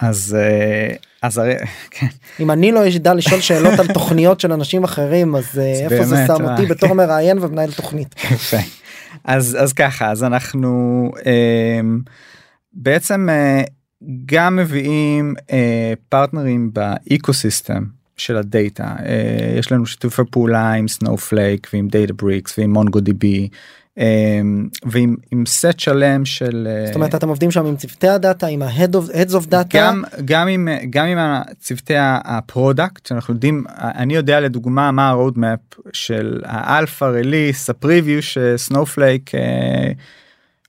[0.00, 1.54] אז אה, אז הרי
[1.90, 2.06] כן
[2.40, 6.16] אם אני לא אדע לשאול שאלות על תוכניות של אנשים אחרים אז אה, איפה זה
[6.26, 6.52] שם אה.
[6.52, 8.14] אותי בתור מראיין ומנהל תוכנית.
[9.24, 12.00] אז אז ככה אז אנחנו אמ,
[12.72, 13.62] בעצם אה,
[14.26, 17.84] גם מביאים אה, פרטנרים ב-ecosystem
[18.16, 18.96] של הדאטה.
[19.06, 23.48] אה, יש לנו שיתופי פעולה עם Snowflake ועם Databricks ועם MongoDB
[24.84, 28.62] ועם עם סט שלם של אה, זאת אומרת אתם עובדים שם עם צוותי הדאטה עם
[28.62, 34.14] ה-head of heads of data גם גם עם גם עם צוותי ה-product שאנחנו יודעים אני
[34.14, 35.58] יודע לדוגמה מה ה-roadmap
[35.92, 39.92] של ה-alpha release ה-preview ש-Snowflake אה,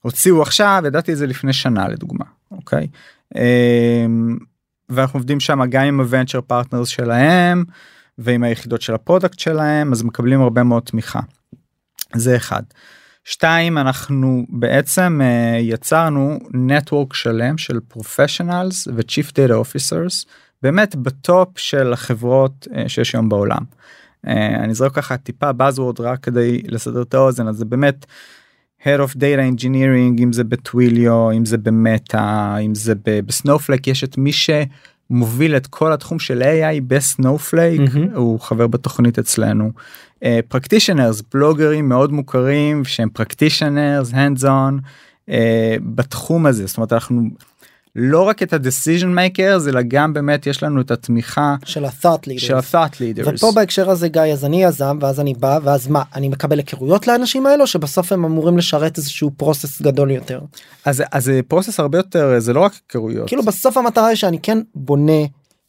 [0.02, 2.88] הוציאו עכשיו ידעתי את זה לפני שנה לדוגמה אוקיי
[3.36, 4.06] אה,
[4.90, 7.64] ואנחנו עובדים שם גם עם ה-venture partners שלהם
[8.18, 11.20] ועם היחידות של ה-product שלהם אז מקבלים הרבה מאוד תמיכה.
[12.16, 12.64] זה אחד.
[13.24, 20.28] שתיים אנחנו בעצם uh, יצרנו network שלם של professionals ו-chief data officers
[20.62, 23.62] באמת ב-top של החברות uh, שיש היום בעולם.
[24.26, 24.30] Uh,
[24.64, 28.06] אני זורק ככה טיפה buzzword רק כדי לסדר את האוזן אז זה באמת
[28.84, 34.18] head of data engineering אם זה ב-Twilio אם זה ב-Meta אם זה ב-Snowflake יש את
[34.18, 34.32] מי
[35.10, 38.16] שמוביל את כל התחום של AI בסנופלייק מהמם.
[38.16, 39.72] הוא חבר בתוכנית אצלנו.
[40.48, 44.74] practitioners בלוגרים מאוד מוכרים שהם practitioners hands on
[45.30, 45.32] uh,
[45.82, 47.22] בתחום הזה זאת אומרת אנחנו
[47.96, 52.40] לא רק את ה-decision makers אלא גם באמת יש לנו את התמיכה של ה-thought leaders.
[52.40, 53.36] של ה-thought leaders.
[53.36, 57.08] ופה בהקשר הזה גיא אז אני יזם ואז אני בא ואז מה אני מקבל היכרויות
[57.08, 60.40] לאנשים האלו שבסוף הם אמורים לשרת איזשהו process גדול יותר.
[60.86, 63.28] אז אז זה process הרבה יותר זה לא רק היכרויות.
[63.28, 65.24] כאילו בסוף המטרה היא שאני כן בונה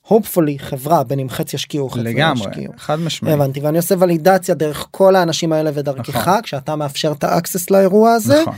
[0.07, 2.73] hopefully חברה בין אם חץ ישקיעו חץ לא לגמרי ישקיעו.
[2.79, 3.35] חד משמעית.
[3.35, 6.43] הבנתי ואני עושה ולידציה דרך כל האנשים האלה ודרכך נכון.
[6.43, 8.55] כשאתה מאפשר את ה-access לאירוע הזה נכון,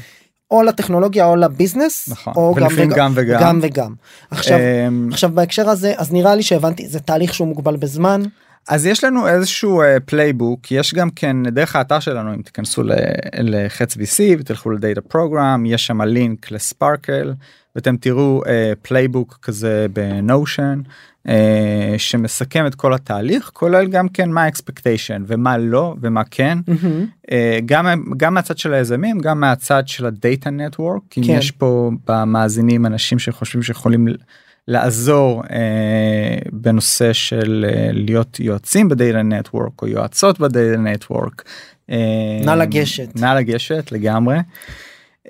[0.53, 2.33] או לטכנולוגיה או לביזנס נכון.
[2.37, 3.41] או גם וגם גם וגם.
[3.43, 3.95] גם וגם.
[4.31, 8.23] עכשיו אמ, עכשיו בהקשר הזה אז נראה לי שהבנתי זה תהליך שהוא מוגבל בזמן
[8.69, 12.93] אז יש לנו איזשהו playbook יש גם כן דרך האתר שלנו אם תיכנסו ל-
[13.39, 17.33] לחץ VC ותלכו ל-data program יש שם לינק ל-Sparkle
[17.77, 18.43] ואתם תראו
[18.83, 20.81] playbook כזה ב-Notion
[21.99, 27.07] שמסכם את כל התהליך כולל גם כן מה ה-expectation ומה לא ומה כן מהמם.
[27.33, 31.33] אה, גם גם מהצד של היזמים גם מהצד של ה-data network אם כן.
[31.33, 34.07] יש פה במאזינים אנשים שחושבים שיכולים
[34.69, 41.43] לעזור אה, בנושא של אה, להיות יועצים ב-data network או יועצות ב-data network.
[41.91, 43.09] אה, נא לגשת.
[43.17, 44.37] נא לגשת לגמרי.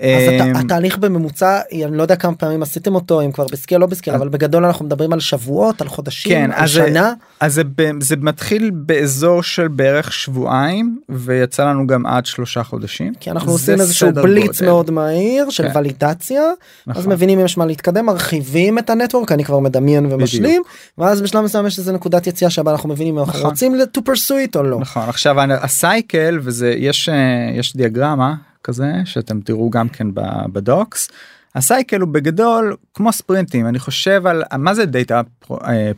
[0.02, 3.86] אז הת- התהליך בממוצע אני לא יודע כמה פעמים עשיתם אותו אם כבר ב-scale לא
[3.86, 7.62] ב-scale אבל בגדול אנחנו מדברים על שבועות על חודשים כן, על אז שנה אז זה,
[8.00, 13.12] זה מתחיל באזור של בערך שבועיים ויצא לנו גם עד שלושה חודשים.
[13.20, 14.66] כי אנחנו עושים איזשהו בליץ גודל.
[14.72, 15.78] מאוד מהיר של כן.
[15.78, 16.52] ולידציה אז
[16.86, 17.12] נכון.
[17.12, 20.62] מבינים אם יש מה להתקדם מרחיבים את ה-network אני כבר מדמיין ומשלים
[20.98, 23.50] ואז בשלב מסוים יש איזה נקודת יציאה שבה אנחנו מבינים אם אנחנו נכון.
[23.50, 24.10] רוצים ל- to pursue
[24.52, 24.78] it או לא.
[24.80, 27.14] נכון עכשיו ה-cycle וזה יש אה,
[27.58, 30.06] יש דיאגרמה כזה שאתם תראו גם כן
[30.52, 31.08] ב-docs.
[31.54, 35.20] ה-cycle הוא בגדול כמו ספרינטים אני חושב על מה זה data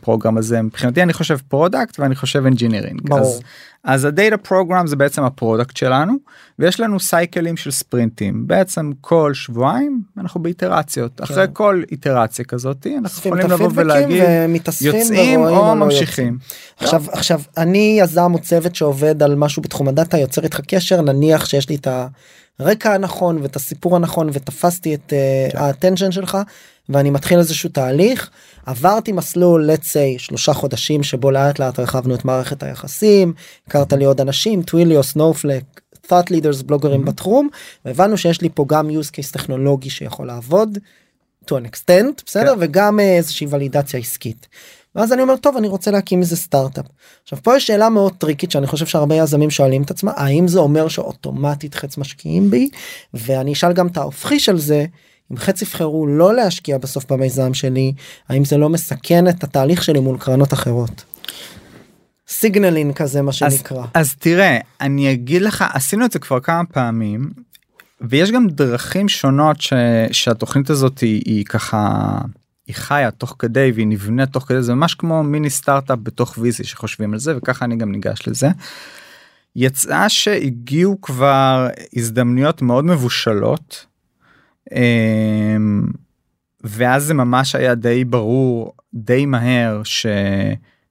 [0.01, 3.01] program הזה מבחינתי אני חושב product ואני חושב engineering.
[3.09, 3.21] ברור.
[3.21, 3.41] אז,
[3.85, 6.13] אז ה-data program זה בעצם ה-product שלנו
[6.59, 13.31] ויש לנו סייקלים של ספרינטים בעצם כל שבועיים אנחנו באיטרציות אחרי כל איטרציה כזאת אנחנו
[13.31, 14.23] יכולים לבוא ולהגיד
[14.81, 16.39] יוצאים או לא ממשיכים.
[16.77, 21.47] עכשיו עכשיו אני יזם או צוות שעובד על משהו בתחום הדאטה יוצר איתך קשר נניח
[21.47, 21.89] שיש לי את
[22.59, 25.13] הרקע הנכון ואת הסיפור הנכון ותפסתי את.
[25.55, 26.39] האטנשן שלך
[26.89, 28.31] ואני מתחיל איזשהו תהליך
[28.67, 33.33] עברתי מסלול let's say שלושה חודשים שבו לאט לאט הרחבנו את מערכת היחסים
[33.67, 35.65] הכרת לי עוד אנשים טוויליו סנופלק.
[36.07, 37.49] thought leaders בלוגרים בתחום
[37.85, 40.79] והבנו שיש לי פה גם use case טכנולוגי שיכול לעבוד
[41.45, 42.59] to an extent בסדר כן.
[42.61, 44.49] וגם אה, איזושהי ולידציה עסקית.
[44.95, 46.87] ואז אני אומר טוב אני רוצה להקים איזה סטארט-אפ.
[47.23, 50.59] עכשיו פה יש שאלה מאוד טריקית שאני חושב שהרבה יזמים שואלים את עצמם האם זה
[50.59, 52.69] אומר שאוטומטית חץ משקיעים בי
[53.15, 54.87] ואני אשאל גם את ההופכי של זה
[55.33, 57.93] אם חץ יבחרו לא להשקיע בסוף במיזם שלי
[58.29, 61.05] האם זה לא מסכן את התהליך שלי מול קרנות אחרות.
[62.29, 63.85] סיגנלין כזה מה אז, שנקרא.
[63.95, 67.31] אז תראה אני אגיד לך עשינו את זה כבר כמה פעמים
[68.01, 69.73] ויש גם דרכים שונות ש,
[70.13, 72.19] שהתוכנית הזאת היא, היא ככה
[72.67, 76.65] היא חיה תוך כדי והיא נבנית תוך כדי זה ממש כמו מיני סטארט-אפ בתוך ויזי
[76.65, 78.49] שחושבים על זה וככה אני גם ניגש לזה.
[79.57, 83.87] יצא שהגיעו כבר הזדמנויות מאוד מבושלות.
[84.73, 85.87] אמ,
[86.65, 90.07] ואז זה ממש היה די ברור די מהר ש...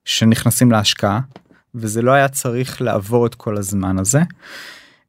[0.04, 1.20] שנכנסים להשקעה
[1.74, 4.20] וזה לא היה צריך לעבור את כל הזמן הזה.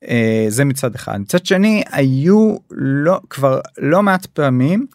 [0.08, 1.17] אה, זה מצד אחד.
[1.21, 4.86] מצד שני היו לא כבר לא מעט פעמים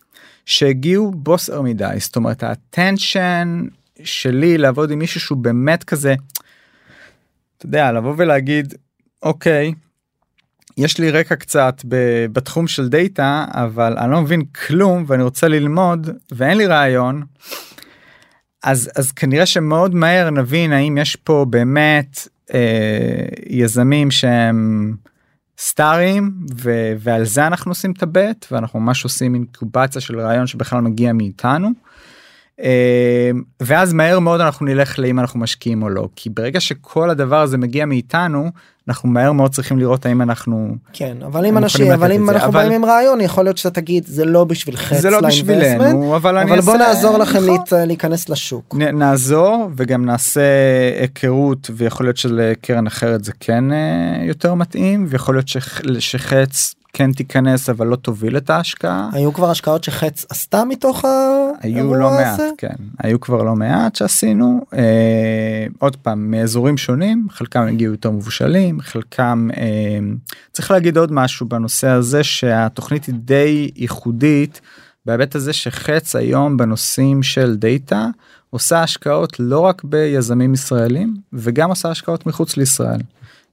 [0.50, 3.62] שהגיעו בוסר מדי זאת אומרת האטנשן
[4.04, 6.14] שלי לעבוד עם מישהו שהוא באמת כזה.
[7.56, 8.74] אתה יודע לבוא ולהגיד
[9.22, 9.74] אוקיי
[10.76, 15.48] יש לי רקע קצת ב- בתחום של דאטה אבל אני לא מבין כלום ואני רוצה
[15.48, 17.22] ללמוד ואין לי רעיון.
[18.62, 24.94] אז אז כנראה שמאוד מהר נבין האם יש פה באמת אה, יזמים שהם
[25.60, 30.80] סטארים ו- ועל זה אנחנו עושים את הבט ואנחנו ממש עושים אינקובציה של רעיון שבכלל
[30.80, 31.68] מגיע מאיתנו.
[32.60, 37.40] אה, ואז מהר מאוד אנחנו נלך לאם אנחנו משקיעים או לא כי ברגע שכל הדבר
[37.40, 38.50] הזה מגיע מאיתנו
[38.90, 42.60] אנחנו מהר מאוד צריכים לראות האם אנחנו כן אבל אם אנשים אבל אם אנחנו אבל-
[42.60, 46.36] באים עם רעיון יכול להיות שאתה תגיד זה לא בשביל חץ זה לא בשבילנו אבל
[46.38, 47.86] אני אבל בוא נעזור לכם נכון.
[47.86, 48.74] להיכנס לשוק.
[48.74, 50.40] נעזור וגם נעשה
[51.00, 53.76] היכרות ויכול להיות שלקרן אחרת זה כן אה,
[54.24, 59.10] יותר מתאים ויכול להיות שח- שחץ כן תיכנס אבל לא תוביל את ההשקעה.
[59.12, 61.04] היו כבר השקעות שחץ עשתה מתוך
[61.60, 62.40] היו האירוע לא מעט?
[62.58, 68.80] כן היו כבר לא מעט שעשינו אה, עוד פעם מאזורים שונים חלקם הגיעו יותר מבושלים
[68.80, 69.98] חלקם אה,
[70.52, 74.60] צריך להגיד עוד משהו בנושא הזה שהתוכנית היא די ייחודית
[75.06, 78.08] בהיבט הזה שחץ היום בנושאים של דאטה
[78.50, 83.00] עושה השקעות לא רק ביזמים ישראלים וגם עושה השקעות מחוץ לישראל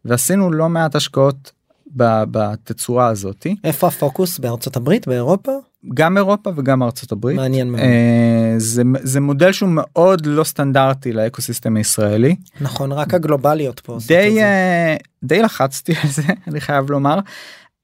[0.05, 1.51] ועשינו לא מעט השקעות
[1.97, 5.51] בתצורה הזאתי איפה הפוקוס בארצות הברית באירופה?
[5.93, 7.35] גם אירופה וגם ארצות הברית.
[7.35, 7.81] מעניין מאוד.
[7.81, 12.35] אה, זה, זה מודל שהוא מאוד לא סטנדרטי לאקוסיסטם הישראלי.
[12.61, 13.97] נכון, רק הגלובליות פה.
[14.07, 14.43] די.
[14.43, 17.19] אה, די לחצתי על זה, אני חייב לומר.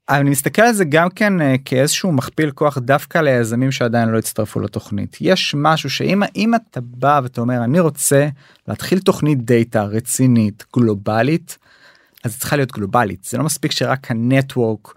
[0.08, 4.60] אני מסתכל על זה גם כן אה, כאיזשהו מכפיל כוח דווקא ליזמים שעדיין לא הצטרפו
[4.60, 5.16] לתוכנית.
[5.20, 8.28] יש משהו שאם אם אתה בא ואתה אומר אני רוצה
[8.68, 11.58] להתחיל תוכנית דאטה רצינית גלובלית
[12.24, 14.94] אז היא צריכה להיות גלובלית זה לא מספיק שרק ה-network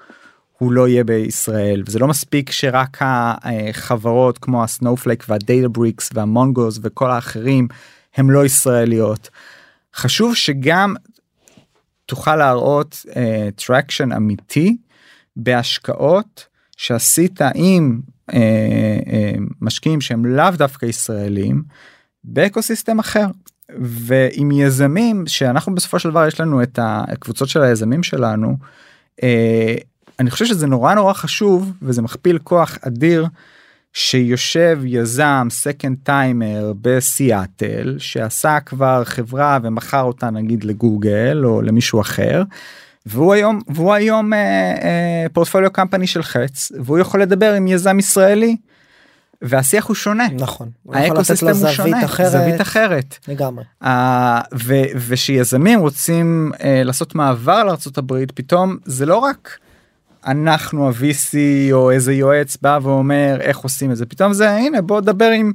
[0.57, 7.67] הוא לא יהיה בישראל וזה לא מספיק שרק החברות כמו ה-Snowflake וה-Databricks וה-Mongos וכל האחרים
[8.15, 9.29] הם לא ישראליות.
[9.95, 10.95] חשוב שגם
[12.05, 13.05] תוכל להראות
[13.55, 14.77] traction uh, אמיתי
[15.35, 16.47] בהשקעות
[16.77, 17.99] שעשית עם
[18.31, 18.37] uh, uh,
[19.61, 21.63] משקיעים שהם לאו דווקא ישראלים
[22.23, 23.25] ב-ecosystem אחר.
[23.79, 28.57] ועם יזמים שאנחנו בסופו של דבר יש לנו את הקבוצות של היזמים שלנו
[29.21, 29.23] uh,
[30.19, 33.27] אני חושב שזה נורא נורא חשוב וזה מכפיל כוח אדיר
[33.93, 42.43] שיושב יזם סקנד טיימר בסיאטל שעשה כבר חברה ומכר אותה נגיד לגוגל או למישהו אחר.
[43.05, 44.39] והוא היום והוא היום אה,
[44.81, 48.57] אה, פורטפוליו קמפני של חץ והוא יכול לדבר עם יזם ישראלי.
[49.41, 50.69] והשיח הוא שונה נכון.
[50.93, 52.31] האקוסיסטם הוא זווית שונה אחרת.
[52.31, 53.63] זווית אחרת לגמרי.
[53.83, 59.57] אה, ו- ושיזמים רוצים אה, לעשות מעבר לארה"ב פתאום זה לא רק
[60.27, 61.33] אנחנו ה-VC
[61.71, 65.51] או איזה יועץ בא ואומר איך עושים את זה פתאום זה הנה בוא דבר עם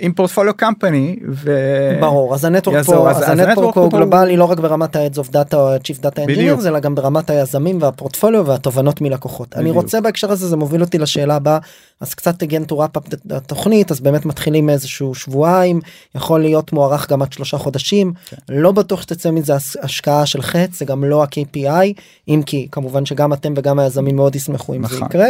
[0.00, 1.56] עם פורטפוליו קמפני ו...
[2.00, 5.28] ברור אז הנטוורק פה אז- אז אז הנטוורק הוא גלובלי לא רק ברמת ה-Heads of
[5.32, 6.18] Data או ה-Chief Data.
[6.18, 9.54] Engineers אלא גם ברמת היזמים והפורטפוליו והתובנות מלקוחות.
[9.54, 9.76] אני בדיוק.
[9.76, 11.58] רוצה בהקשר הזה זה מוביל אותי לשאלה הבאה
[12.00, 15.80] אז קצת again to wrap up התוכנית אז באמת מתחילים מאיזשהו שבועיים
[16.14, 18.36] יכול להיות מוארך גם עד שלושה חודשים כן.
[18.48, 21.92] לא בטוח שתצא מזה הש- השקעה של חץ זה גם לא ה-KPI
[22.28, 25.08] אם כי כמובן שגם אתם וגם היזמים מאוד ישמחו אם זה נכון.
[25.08, 25.26] יקרה.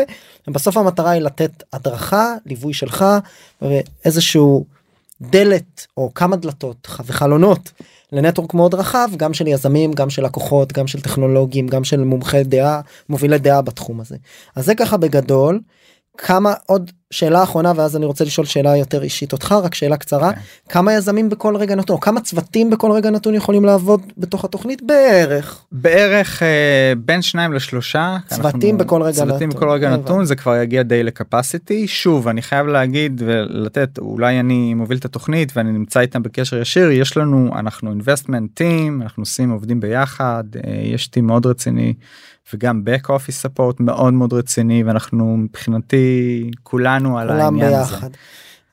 [0.49, 3.05] בסוף המטרה היא לתת הדרכה ליווי שלך
[3.63, 4.65] ואיזשהו
[5.23, 7.73] דלת או כמה דלתות וחלונות
[8.13, 12.45] לנטוורק מאוד רחב גם של יזמים גם של לקוחות גם של טכנולוגים גם של מומחי
[12.45, 14.17] דעה מובילי דעה בתחום הזה
[14.57, 15.61] אז זה ככה בגדול
[16.19, 20.33] כמה עוד שאלה אחרונה ואז אני רוצה לשאול שאלה יותר אישית אותך רק שאלה קצרה
[20.33, 20.41] כן.
[20.69, 24.83] כמה יזמים בכל רגע נתון או כמה צוותים בכל רגע נתון יכולים לעבוד בתוך התוכנית
[24.83, 28.45] בערך בערך אה, בין שניים לשלושה צוותים
[28.75, 29.61] אנחנו- בכל רגע צוותים נתון.
[29.61, 30.03] בכל רגע הבנתי.
[30.03, 35.05] נתון זה כבר יגיע די לקפסיטי שוב אני חייב להגיד ולתת אולי אני מוביל את
[35.05, 40.45] התוכנית ואני נמצא איתם בקשר ישיר יש לנו אנחנו investment team אנחנו עושים עובדים ביחד
[40.57, 41.95] אה, יש טים מאוד רציני
[42.55, 47.95] וגם back office support מאוד מאוד רציני ואנחנו מבחינתי כולנו על העניין הזה.
[47.95, 48.11] ביחד.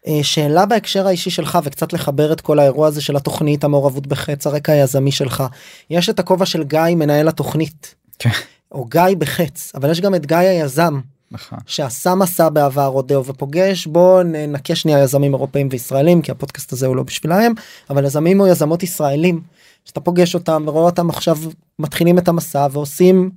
[0.08, 4.48] אה, שאלה בהקשר האישי שלך וקצת לחבר את כל האירוע הזה של התוכנית המעורבות בחץ
[4.48, 5.44] הרקע היזמי שלך
[5.90, 8.30] יש את הכובע של גיא מנהל התוכנית כן.
[8.72, 11.00] או גיא בחץ אבל יש גם את גיא היזם
[11.32, 11.60] נכון.
[11.66, 16.96] שעשה מסע בעבר רודאו ופוגש בוא ננקה שנייה יזמים אירופאים וישראלים כי הפודקאסט הזה הוא
[16.96, 17.54] לא בשבילהם
[17.90, 19.42] אבל יזמים או יזמות ישראלים
[19.86, 21.38] שאתה פוגש אותם ורואה אותם עכשיו
[21.80, 23.32] מתחילים את המסע ועושים.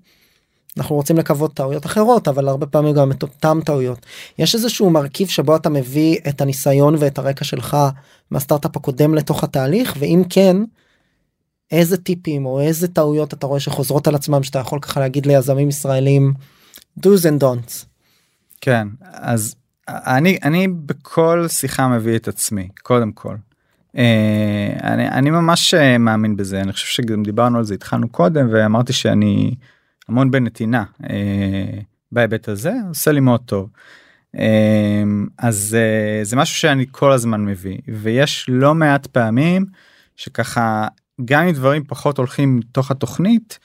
[0.78, 4.06] אנחנו רוצים לקוות טעויות אחרות אבל הרבה פעמים גם את אותם טעויות.
[4.38, 7.76] יש איזשהו מרכיב שבו אתה מביא את הניסיון ואת הרקע שלך
[8.30, 10.56] מהסטארט-אפ הקודם לתוך התהליך ואם כן.
[11.70, 15.68] איזה טיפים או איזה טעויות אתה רואה שחוזרות על עצמם שאתה יכול ככה להגיד ליזמים
[15.68, 16.32] ישראלים
[17.00, 17.84] do's and don'ts.
[18.60, 19.54] כן אז
[19.88, 23.34] אני אני בכל שיחה מביא את עצמי קודם כל.
[23.96, 28.48] אה, אני אני ממש אה, מאמין בזה אני חושב שגם דיברנו על זה התחלנו קודם
[28.52, 29.54] ואמרתי שאני
[30.08, 31.80] המון בנתינה אה,
[32.12, 33.70] בהיבט הזה עושה לי מאוד טוב.
[34.38, 35.02] אה,
[35.38, 39.66] אז אה, זה משהו שאני כל הזמן מביא ויש לא מעט פעמים
[40.16, 40.88] שככה
[41.24, 43.58] גם אם דברים פחות הולכים מתוך התוכנית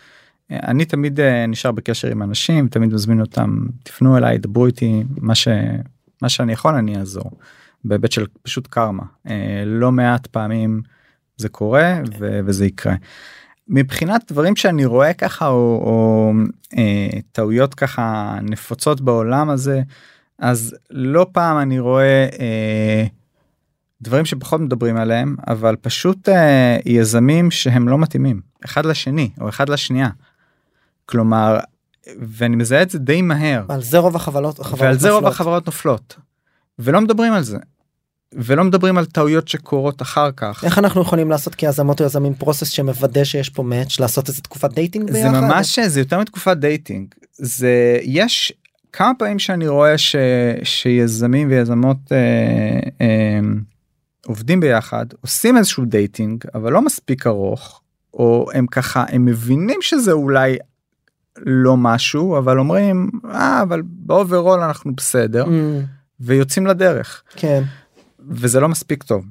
[0.49, 5.47] אני תמיד נשאר בקשר עם אנשים תמיד מזמין אותם תפנו אליי דברו איתי מה ש...
[6.21, 7.31] מה שאני יכול אני אעזור
[7.85, 9.03] בהיבט של פשוט קרמה
[9.65, 10.81] לא מעט פעמים
[11.37, 12.95] זה קורה ו- וזה יקרה.
[13.67, 16.31] מבחינת דברים שאני רואה ככה או, או
[16.77, 19.81] אה, טעויות ככה נפוצות בעולם הזה
[20.39, 23.05] אז לא פעם אני רואה אה,
[24.01, 29.69] דברים שפחות מדברים עליהם אבל פשוט אה, יזמים שהם לא מתאימים אחד לשני או אחד
[29.69, 30.09] לשנייה.
[31.05, 31.59] כלומר
[32.19, 35.33] ואני מזהה את זה די מהר על זה רוב החברות החברות ועל זה רוב נופלות.
[35.33, 36.15] החברות נופלות
[36.79, 37.57] ולא מדברים על זה.
[38.35, 40.63] ולא מדברים על טעויות שקורות אחר כך.
[40.63, 44.73] איך אנחנו יכולים לעשות כיזמות או יזמים process שמוודא שיש פה match לעשות איזה תקופת
[44.73, 45.31] dating ביחד?
[45.31, 48.53] זה ממש זה יותר מתקופת dating זה יש
[48.93, 50.15] כמה פעמים שאני רואה ש,
[50.63, 53.39] שיזמים ויזמות אה, אה,
[54.25, 57.81] עובדים ביחד עושים איזשהו dating אבל לא מספיק ארוך
[58.13, 60.57] או הם ככה הם מבינים שזה אולי
[61.37, 65.49] לא משהו אבל אומרים אה, אבל באוברול אנחנו בסדר Mm,
[66.19, 67.63] ויוצאים לדרך כן.
[68.29, 69.25] וזה לא מספיק טוב.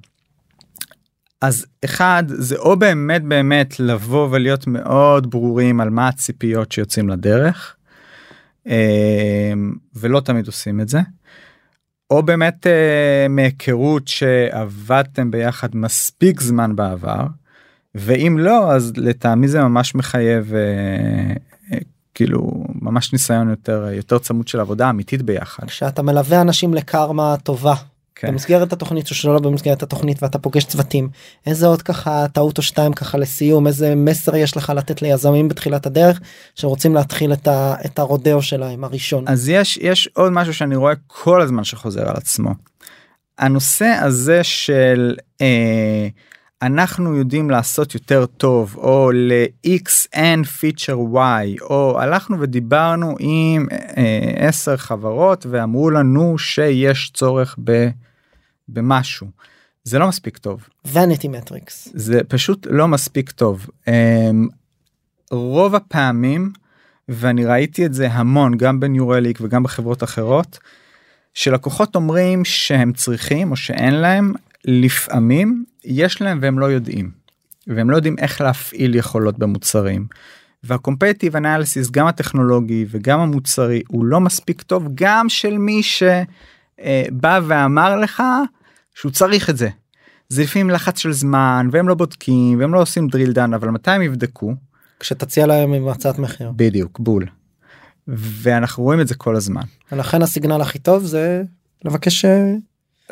[1.40, 7.76] אז אחד זה או באמת באמת לבוא ולהיות מאוד ברורים על מה הציפיות שיוצאים לדרך
[8.68, 9.52] אה,
[9.94, 11.00] ולא תמיד עושים את זה.
[12.10, 17.26] או באמת אה, מהיכרות שעבדתם ביחד מספיק זמן בעבר
[17.94, 21.78] ואם לא אז לטעמי זה ממש מחייב אה,
[22.14, 25.66] כאילו ממש ניסיון יותר יותר צמוד של עבודה אמיתית ביחד.
[25.66, 27.74] כשאתה מלווה אנשים לקרמה טובה
[28.22, 28.28] כן.
[28.28, 31.08] במסגרת התוכנית או שלא במסגרת התוכנית ואתה פוגש צוותים
[31.46, 35.86] איזה עוד ככה טעות או שתיים ככה לסיום איזה מסר יש לך לתת ליזמים בתחילת
[35.86, 36.20] הדרך
[36.54, 39.24] שרוצים להתחיל את, ה, את הרודאו שלהם הראשון.
[39.28, 42.50] אז יש יש עוד משהו שאני רואה כל הזמן שחוזר על עצמו.
[43.38, 46.08] הנושא הזה של אה,
[46.62, 53.66] אנחנו יודעים לעשות יותר טוב או ל-XN פיצ'ר Y או הלכנו ודיברנו עם
[53.96, 57.88] אה, 10 חברות ואמרו לנו שיש צורך ב,
[58.68, 59.26] במשהו.
[59.84, 60.68] זה לא מספיק טוב.
[60.92, 61.88] וניטי מטריקס.
[61.94, 63.66] זה פשוט לא מספיק טוב.
[63.88, 64.48] אמ,
[65.30, 66.52] רוב הפעמים
[67.08, 70.58] ואני ראיתי את זה המון גם בניורליק וגם בחברות אחרות
[71.34, 74.32] שלקוחות אומרים שהם צריכים או שאין להם
[74.64, 77.10] לפעמים יש להם והם לא יודעים
[77.66, 80.06] והם לא יודעים איך להפעיל יכולות במוצרים.
[81.34, 85.82] אנליסיס גם הטכנולוגי וגם המוצרי הוא לא מספיק טוב גם של מי
[86.82, 88.22] שבא ואמר לך
[88.94, 89.68] שהוא צריך את זה.
[90.28, 93.90] זה לפעמים לחץ של זמן והם לא בודקים והם לא עושים drill down אבל מתי
[93.90, 94.54] הם יבדקו
[95.00, 96.52] כשתציע להם עם הצעת מחיר.
[96.56, 97.26] בדיוק בול.
[98.08, 99.62] ואנחנו רואים את זה כל הזמן.
[99.92, 101.42] ולכן ה-signal הכי טוב זה
[101.84, 102.54] לבקש אה,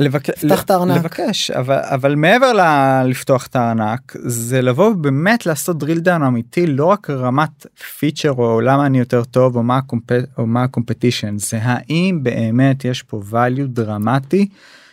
[0.01, 0.31] לבק...
[0.31, 0.97] פתח את הארנק.
[0.97, 6.85] לבקש אבל אבל מעבר ללפתוח את הארנק זה לבוא באמת לעשות drill down אמיתי לא
[6.85, 7.67] רק רמת
[7.99, 10.11] feature או למה אני יותר טוב או מה ה-comp...
[10.39, 14.49] או מה ה-competition זה האם באמת יש פה value דרמטי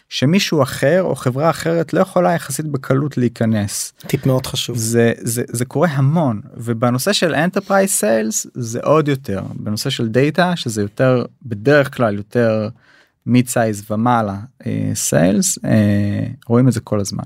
[0.10, 4.78] שמישהו אחר או חברה אחרת לא יכולה יחסית בקלות להיכנס טיפ מאוד חשוב.
[4.78, 10.56] זה זה זה קורה המון ובנושא של enterprise sales זה עוד יותר בנושא של דאטה
[10.56, 12.70] שזה יותר בדרך כלל יותר
[13.28, 14.36] מיד סייז ומעלה
[14.94, 15.58] סיילס
[16.48, 17.24] רואים את זה כל הזמן.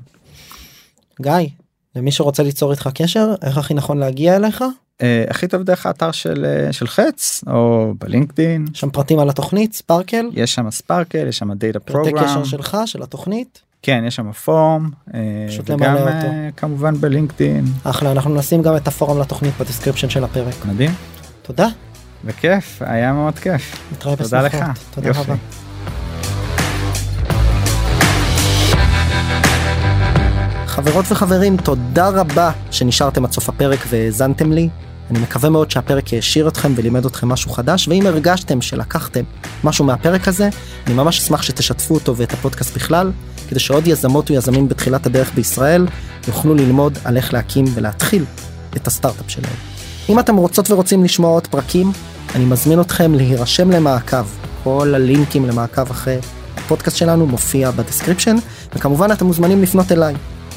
[1.21, 1.49] גיא,
[1.95, 4.63] למי שרוצה ליצור איתך קשר, איך הכי נכון להגיע אליך?
[5.01, 9.73] אה, הכי טוב דרך האתר של אה, של חץ או בלינקדין שם פרטים על התוכנית,
[9.73, 13.61] ספארקל, יש שם ספארקל יש שם דאטה פרטי פרוגרם קשר שלך, של התוכנית.
[13.81, 15.19] כן יש שם פורום אה,
[15.65, 16.49] וגם אה.
[16.57, 20.65] כמובן בלינקדין אחלה, אנחנו נשים גם את הפורום לתוכנית בדיסקריפשן של הפרק.
[20.65, 20.91] מדהים
[21.41, 21.67] תודה,
[22.25, 24.41] וכיף היה מאוד כיף תודה.
[24.41, 24.57] לך
[24.91, 25.09] תודה.
[25.09, 25.35] רבה.
[30.71, 34.69] חברות וחברים, תודה רבה שנשארתם עד סוף הפרק והאזנתם לי.
[35.09, 39.23] אני מקווה מאוד שהפרק העשיר אתכם ולימד אתכם משהו חדש, ואם הרגשתם שלקחתם
[39.63, 40.49] משהו מהפרק הזה,
[40.87, 43.11] אני ממש אשמח שתשתפו אותו ואת הפודקאסט בכלל,
[43.49, 45.87] כדי שעוד יזמות ויזמים בתחילת הדרך בישראל
[46.27, 48.25] יוכלו ללמוד על איך להקים ולהתחיל
[48.75, 49.55] את הסטארט-אפ שלהם.
[50.09, 51.91] אם אתם רוצות ורוצים לשמוע עוד פרקים,
[52.35, 54.25] אני מזמין אתכם להירשם למעקב.
[54.63, 56.17] כל הלינקים למעקב אחרי
[56.57, 58.35] הפודקאסט שלנו מופיע ב description,
[58.75, 60.15] וכמובן אתם מוזמנים לפנות אליי,